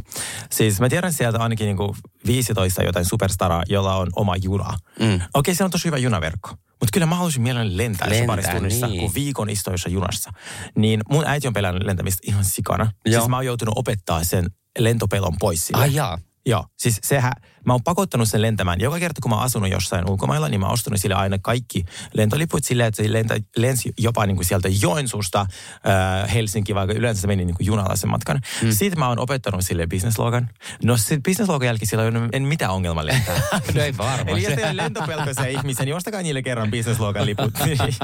[0.51, 1.97] Siis mä tiedän sieltä ainakin niinku
[2.27, 4.79] 15 jotain superstaraa, jolla on oma juna.
[5.01, 5.21] Mm.
[5.35, 6.49] Okei, se on tosi hyvä junaverkko.
[6.51, 9.01] Mutta kyllä mä haluaisin mielelläni lentää, lentää parissa tunnissa, niin.
[9.01, 10.31] kun viikon istua jossain junassa.
[10.77, 12.93] Niin mun äiti on pelännyt lentämistä ihan sikana.
[13.07, 13.21] Joo.
[13.21, 14.47] Siis mä oon joutunut opettaa sen
[14.79, 15.83] lentopelon pois sille.
[15.83, 16.19] Ai jaa.
[16.47, 17.33] Joo, siis sehän,
[17.67, 18.81] mä oon pakottanut sen lentämään.
[18.81, 21.85] Joka kerta, kun mä oon asunut jossain ulkomailla, niin mä oon ostanut sille aina kaikki
[22.15, 27.21] lentoliput silleen, että se lentä, lensi jopa niin kuin sieltä Joensuusta äh, Helsinki, vaikka yleensä
[27.21, 28.41] se meni niin kuin junalla sen matkan.
[28.63, 28.71] Mm.
[28.71, 30.51] Sitten mä oon opettanut sille businesslogan.
[30.85, 33.41] No se businesslogan jälkeen sillä ole en mitään ongelma lentää.
[33.75, 34.29] No ei varmaan.
[34.29, 37.55] Eli jos teillä on lentopelkoisia ihmisiä, niin ostakaa niille kerran businesslogan liput.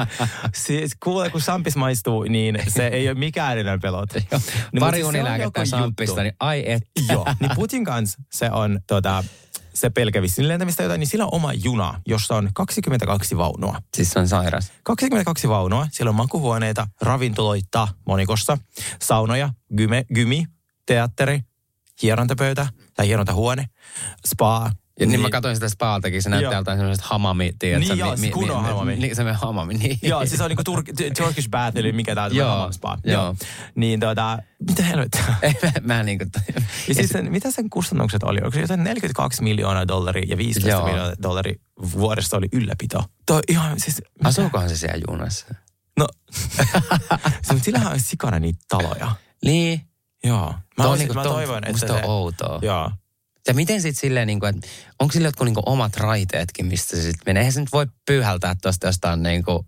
[0.66, 4.08] siis kuule, kun sampis maistuu, niin se ei ole mikään enää pelot.
[4.08, 4.22] Pari
[4.72, 6.82] No, mutta se on unilääkettä sampista, niin ai et.
[7.08, 9.24] Joo, niin Putin kanssa se on tota,
[9.80, 13.82] se pelkä vissiin lentämistä jotain, niin sillä on oma juna, jossa on 22 vaunua.
[13.94, 14.72] Siis se on sairas.
[14.82, 18.58] 22 vaunua, siellä on makuhuoneita, ravintoloita monikossa,
[19.02, 20.44] saunoja, gyme, gymi,
[20.86, 21.40] teatteri,
[22.02, 23.68] hierontapöytä tai hierontahuone,
[24.26, 24.70] spa.
[25.00, 26.60] Ja niin, mä katsoin sitä spaaltakin, se näyttää Joo.
[26.60, 27.88] jotain semmoiset hamami, tiedätkö?
[27.88, 28.96] Niin joo, se kunnon hamami.
[28.96, 29.98] Niin, se hamami, niin.
[30.02, 32.98] Joo, siis se on niinku tur- Turkish bath, eli mikä tää on, Joo, hammam spa.
[33.04, 33.34] joo.
[33.74, 34.38] Niin tota,
[34.68, 35.24] mitä helvettiä?
[35.42, 36.30] Ei, mä, mä niin kuin...
[36.88, 38.38] Ja siis sen, mitä sen kustannukset oli?
[38.38, 40.86] Onko se jotain 42 miljoonaa dollaria ja 15 Joo.
[40.86, 41.54] miljoonaa dollaria
[41.92, 43.04] vuodesta oli ylläpito?
[43.26, 44.02] Toi ihan siis...
[44.24, 45.46] Asuukohan se siellä junassa?
[45.98, 46.06] No,
[47.42, 49.10] se, mutta sillähän on sikana niitä taloja.
[49.44, 49.80] Niin.
[50.24, 50.46] Joo.
[50.52, 51.92] Mä, Tuo olisin, niinku- mä toivon, että musta se...
[51.92, 52.58] on outoa.
[52.62, 52.90] Joo.
[53.48, 54.68] Ja miten sitten silleen, niin kuin, että
[54.98, 57.40] onko sillä jotkut niin kuin omat raiteetkin, mistä se sitten menee?
[57.40, 59.66] Eihän se nyt voi pyyhältää tuosta jostain niin kuin,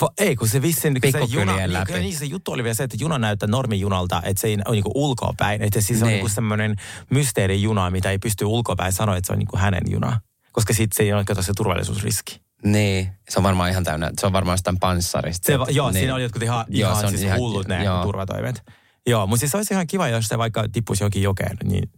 [0.00, 0.94] Va, ei, kun se vissiin...
[1.00, 1.92] kun se Pikkukylien juna, läpi.
[1.92, 4.74] Niin, niin, se juttu oli vielä se, että juna näyttää normijunalta, että se ei ole
[4.74, 5.62] niinku ulkoapäin.
[5.62, 6.12] Että siis on Niin.
[6.14, 6.76] niinku semmoinen
[7.10, 10.20] mysteerijuna, mitä ei pysty ulkoapäin sanoa, että se on niinku hänen juna.
[10.52, 12.40] Koska sitten se ei ole se turvallisuusriski.
[12.64, 15.46] Niin, se on varmaan ihan täynnä, se on varmaan jostain panssarista.
[15.46, 15.98] Se, va- joo, niin.
[16.00, 18.02] siinä oli jotkut ihan, Joo, ihan se on siis ihan- hullut ne joo.
[18.02, 18.62] turvatoimet.
[19.06, 21.90] Joo, mutta siis se olisi ihan kiva, jos se vaikka tippuisi jokin jokeen, niin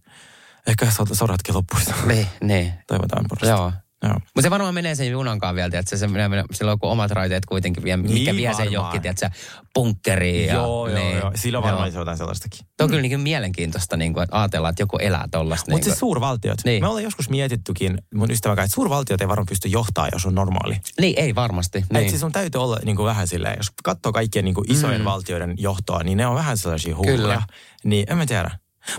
[0.66, 1.90] ehkä so- sodatkin loppuisi.
[2.06, 2.72] Niin, niin.
[2.86, 3.56] Toivotaan porrasta.
[3.56, 3.72] Joo.
[4.02, 4.12] Joo.
[4.14, 7.10] Mutta se varmaan menee sen junankaan vielä, että se menee, menee- sillä on joku omat
[7.10, 8.72] raiteet kuitenkin, vie, mikä Niin vie sen varmaan.
[8.72, 9.30] johonkin, että
[9.74, 10.46] bunkkeriin.
[10.46, 11.32] Ja, joo, joo, niin, joo.
[11.34, 12.58] Silloin varmaan olisi jotain sellaistakin.
[12.76, 15.70] Tuo on kyllä niin mielenkiintoista niin kuin, että ajatella, että joku elää tollasta.
[15.70, 16.58] Mutta niin siis suurvaltiot.
[16.64, 16.82] Niin.
[16.82, 20.34] Me ollaan joskus mietittykin mun ystävän kanssa, että suurvaltiot ei varmaan pysty johtaa, jos on
[20.34, 20.80] normaali.
[21.00, 21.78] niin, ei varmasti.
[21.78, 21.86] Niin.
[21.92, 22.10] Niin.
[22.10, 25.04] siis on täytyy olla niin kuin vähän silleen, jos katsoo kaikkien niin kuin isojen mm.
[25.04, 27.16] valtioiden johtoa, niin ne on vähän sellaisia hulluja.
[27.16, 27.42] Kyllä.
[27.84, 28.50] Niin en mä tiedä.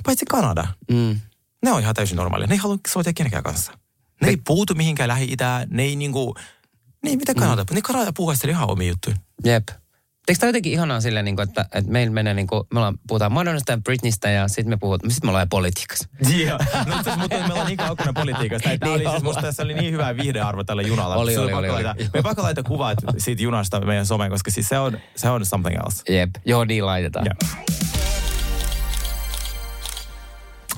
[0.04, 0.68] Paitsi Kanada.
[0.92, 1.20] Mm.
[1.64, 2.48] Ne on ihan täysin normaalia.
[2.48, 3.72] Ne ei halua soitaa kenenkään kanssa.
[4.22, 5.68] Ne ei puutu mihinkään lähi-itään.
[5.72, 6.36] Ne ei niinku...
[7.04, 7.64] Niin, mitä Kanada?
[7.70, 7.76] Mm.
[7.76, 9.16] Ne Kanada puhuisteli ihan omia juttuja.
[9.46, 9.68] Jep.
[10.28, 12.98] Eikö tämä jotenkin ihanaa silleen, niin kuin, että, että meillä menee, niin kuin, me ollaan,
[13.08, 16.10] puhutaan Madonnasta ja Britneystä ja sitten me, puhut, sit me ollaan politiikassa.
[16.46, 16.58] Joo.
[16.88, 18.70] No itse mutta me ollaan niin kaukana politiikasta.
[18.80, 21.16] Tämä oli Niin siis, musta tässä oli niin hyvä viihdearvo tällä junalla.
[21.16, 22.10] Oli, oli, oli, laittaa- oli.
[22.14, 25.78] Me pakko laittaa kuvat siitä junasta meidän someen, koska siis se on, se on something
[25.86, 26.14] else.
[26.14, 26.30] Jep.
[26.46, 27.26] Joo, niin laitetaan.
[27.26, 27.52] Joo.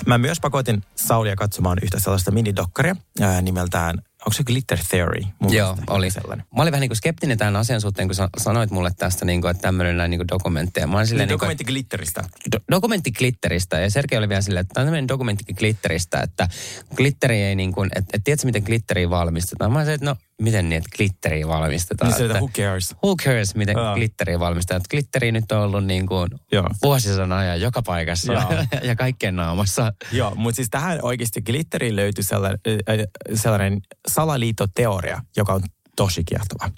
[0.05, 5.21] Mä myös pakotin Saulia katsomaan yhtä sellaista minidokkaria ää, nimeltään, onko se Glitter Theory?
[5.39, 6.11] Mun Joo, oli.
[6.11, 6.45] Sellainen.
[6.55, 9.51] Mä olin vähän niin kuin skeptinen tämän asian suhteen, kun sanoit mulle tästä, niin kuin,
[9.51, 10.87] että tämmöinen näin niin kuin dokumentteja.
[10.87, 12.23] Mä olin silleen, Niin, niin kuin, dokumentti glitteristä.
[12.51, 13.79] do, dokumentti glitteristä.
[13.79, 16.47] Ja Sergei oli vielä silleen, että tämä on tämmöinen dokumentti glitteristä, että
[16.95, 19.71] glitteri ei niin kuin, että, että tiedätkö miten glitteriä valmistetaan?
[19.71, 22.11] Mä olin että no miten niin, että glitteriä valmistetaan?
[22.11, 22.95] Niin se, että, että who cares?
[23.03, 23.95] who cares, miten Joo.
[23.95, 24.77] glitteriä valmistetaan?
[24.77, 26.69] Että glitteri nyt on ollut niin kuin Joo.
[26.83, 28.43] vuosisadan ajan joka paikassa Joo.
[28.83, 29.93] ja kaikkien naamassa.
[30.11, 32.59] Joo, mutta siis tähän oikeasti glitteriin löytyi sellainen,
[32.89, 32.97] äh,
[33.33, 33.81] sellainen
[34.13, 35.61] salaliittoteoria, joka on
[35.95, 36.69] tosi kiehtova.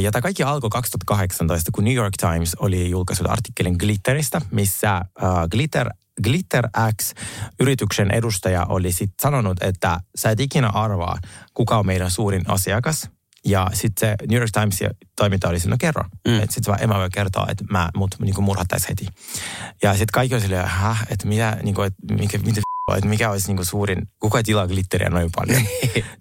[0.00, 5.02] Ja tämä kaikki alkoi 2018, kun New York Times oli julkaissut artikkelin Glitteristä, missä
[5.50, 5.90] Glitter,
[6.22, 11.18] Glitter X-yrityksen edustaja oli sitten sanonut, että sä et ikinä arvaa,
[11.54, 13.10] kuka on meidän suurin asiakas.
[13.44, 16.04] Ja sitten se New York Timesin toiminta oli no kerro.
[16.28, 16.34] Mm.
[16.34, 19.06] Että sitten vaan, en mä voi kertoa, että mä, mut niin murhattaisi heti.
[19.82, 20.70] Ja sitten kaikki oli silleen,
[21.10, 22.60] että mitä, niin kuin, että mikä, mitä
[22.90, 25.62] f- että mikä olisi niinku suurin, kuka ei tilaa glitteriä noin paljon?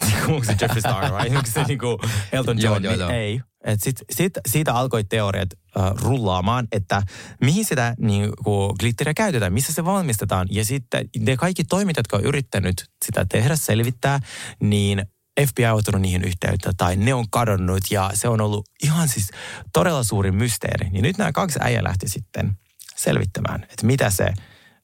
[0.05, 1.99] Niinku, Onko se Jeffree Star vai onko se niinku
[2.31, 2.83] Elton Joo, John?
[2.83, 3.09] joo, Niin joo.
[3.09, 3.41] Ei.
[3.63, 7.03] Et sit, sit, siitä alkoi teoriat äh, rullaamaan, että
[7.41, 10.47] mihin sitä niinku, glitteriä käytetään, missä se valmistetaan.
[10.51, 14.19] Ja sitten ne kaikki toimijat, jotka on yrittänyt sitä tehdä, selvittää,
[14.59, 15.05] niin
[15.47, 19.29] FBI on ottanut niihin yhteyttä tai ne on kadonnut ja se on ollut ihan siis
[19.73, 20.89] todella suuri mysteeri.
[20.89, 22.57] Niin nyt nämä kaksi äijä lähti sitten
[22.95, 24.33] selvittämään, että mitä se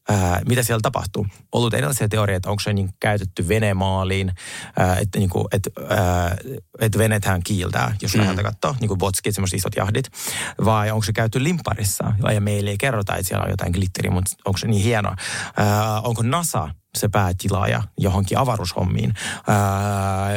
[0.09, 1.27] ää, mitä siellä tapahtuu.
[1.51, 4.31] Ollut erilaisia teorioita, että onko se niin käytetty venemaaliin,
[5.01, 6.37] että niin kuin, et, ää,
[6.79, 8.19] et venethän kiiltää, jos mm.
[8.19, 10.05] läheltä katsoo, niin kuin botskit, semmoiset isot jahdit.
[10.65, 14.35] Vai onko se käytetty limpparissa, ja meille ei kerrota, että siellä on jotain glitteriä, mutta
[14.45, 15.15] onko se niin hienoa.
[15.57, 19.13] Ää, onko NASA se päätilaaja johonkin avaruushommiin.
[19.47, 20.29] Ää,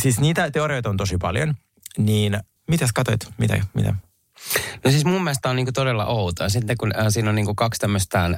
[0.00, 1.54] siis niitä teorioita on tosi paljon.
[1.98, 3.20] Niin, mitäs katsoit?
[3.38, 3.94] Mitä, mitä?
[4.84, 6.48] No siis mun mielestä on niinku todella outoa.
[6.48, 8.32] Sitten kun äh, siinä on niinku kaksi tämmöistä äh,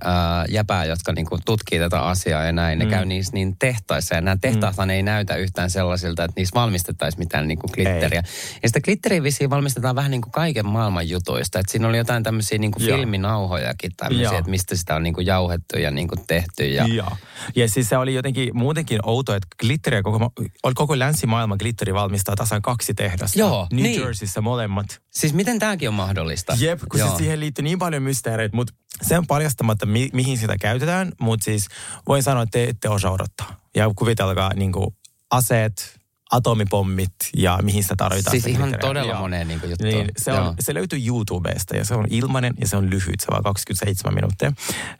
[0.49, 2.91] jäpää, jotka niinku tutkii tätä asiaa ja näin, ne Mm.
[2.91, 4.15] käy niissä niin tehtaissa.
[4.15, 8.23] Ja nämä tehtaathan ei näytä yhtään sellaisilta, että niissä valmistettaisiin mitään niinku glitteriä.
[8.63, 11.59] Ja sitä glitteriä vissiin valmistetaan vähän niinku kaiken maailman jutuista.
[11.59, 12.97] Et siinä oli jotain tämmöisiä niinku Joo.
[12.99, 16.67] filminauhojakin tämmöisiä, että mistä sitä on niinku jauhettu ja niinku tehty.
[16.69, 17.17] Ja, Joo.
[17.57, 20.33] Ja siis se oli jotenkin muutenkin outo, että glitteriä, koko,
[20.75, 23.39] koko länsimaailman glitteri valmistaa tasan kaksi tehdasta.
[23.39, 24.01] Joo, New niin.
[24.01, 24.87] Jerseyssä molemmat.
[25.11, 26.57] Siis miten tämäkin on mahdollista?
[26.59, 27.09] Jep, kun Joo.
[27.09, 31.45] siis siihen liittyy niin paljon mysteereitä, mutta se on paljastamatta, mi- mihin sitä käytetään, mutta
[31.45, 31.67] siis
[32.09, 33.61] voin sanoa, että te ette osaa odottaa.
[33.77, 34.97] Ja kuvitelkaa niin kuin
[35.31, 36.01] aseet,
[36.35, 38.31] atomipommit ja mihin sitä tarvitaan.
[38.31, 38.89] Siis sitä ihan glitteriä.
[38.89, 39.21] todella Joo.
[39.21, 39.91] moneen niinku juttuun.
[39.91, 40.49] Niin, se, Joo.
[40.49, 43.43] on, se löytyy YouTubesta ja se on ilmainen ja se on lyhyt, se on vaan
[43.43, 44.53] 27 minuuttia.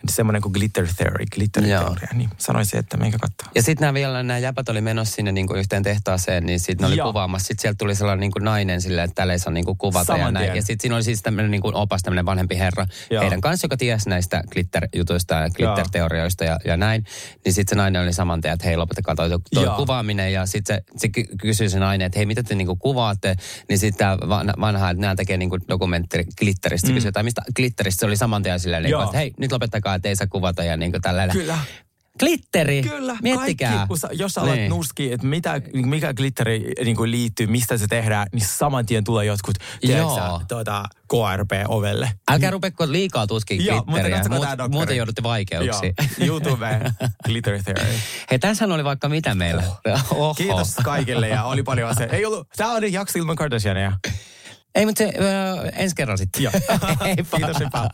[0.09, 1.85] Semmoinen kuin Glitter Theory, Glitter Joo.
[1.85, 3.53] Theoria, niin sanoisin, että menkää katsoa.
[3.55, 6.77] Ja sitten nämä vielä, nämä jäpät oli menossa sinne niin kuin yhteen tehtaaseen, niin sitten
[6.85, 7.07] ne oli Joo.
[7.09, 7.47] kuvaamassa.
[7.47, 10.13] Sitten sieltä tuli sellainen niin kuin nainen silleen, että täällä ei saa niin kuin kuvata
[10.13, 10.45] ja Saman näin.
[10.45, 10.57] tien.
[10.57, 13.23] Ja sitten siinä oli siis tämmöinen niin kuin opas, tämmöinen vanhempi herra Joo.
[13.23, 17.05] heidän kanssa, joka tiesi näistä glitter-jutuista ja glitter-teorioista ja, ja näin.
[17.45, 20.33] Niin sitten se nainen oli saman tien, että hei lopettakaa toi, toi kuvaaminen.
[20.33, 23.37] Ja sitten se, se ky- kysyi se nainen, että hei mitä te niin kuin kuvaatte.
[23.69, 24.19] Niin sitten tämä
[24.61, 26.89] vanha, että nämä tekee niin kuin dokumentteri glitteristä.
[26.89, 26.95] Mm.
[26.95, 29.05] Kysyi, tai mistä glitteristä se oli saman tien silleen, niin kuin, Joo.
[29.05, 31.37] että hei nyt lopettakaa, että ei saa kuvata ja niin kuin tällainen.
[31.37, 31.59] Kyllä.
[32.19, 32.83] Glitteri!
[32.83, 33.71] Kyllä, Miettikää.
[33.71, 34.61] kaikki, kun sä, jos sä alat Niin.
[34.61, 34.71] niin.
[34.71, 39.25] nuski, että mitä, mikä glitteri niin kuin liittyy, mistä se tehdään, niin saman tien tulee
[39.25, 42.11] jotkut, tiedätkö, tuota, KRP-ovelle.
[42.31, 45.95] Älkää rupeko liikaa tutkia Joo, mutta glitteriä, muut, muuten joudutte vaikeuksiin.
[46.19, 46.81] Joo, YouTube,
[47.25, 47.93] Glitter Theory.
[48.31, 49.63] Hei, tässä oli vaikka mitä meillä.
[50.11, 50.35] Oho.
[50.35, 52.17] Kiitos kaikille ja oli paljon asioita.
[52.17, 53.93] Ei ollut, tää oli jakso ilman Kardashiania.
[54.75, 56.43] Ei, mutta se, ö, ensi kerran sitten.
[56.43, 56.53] Joo.
[57.37, 57.89] Kiitos, heippa.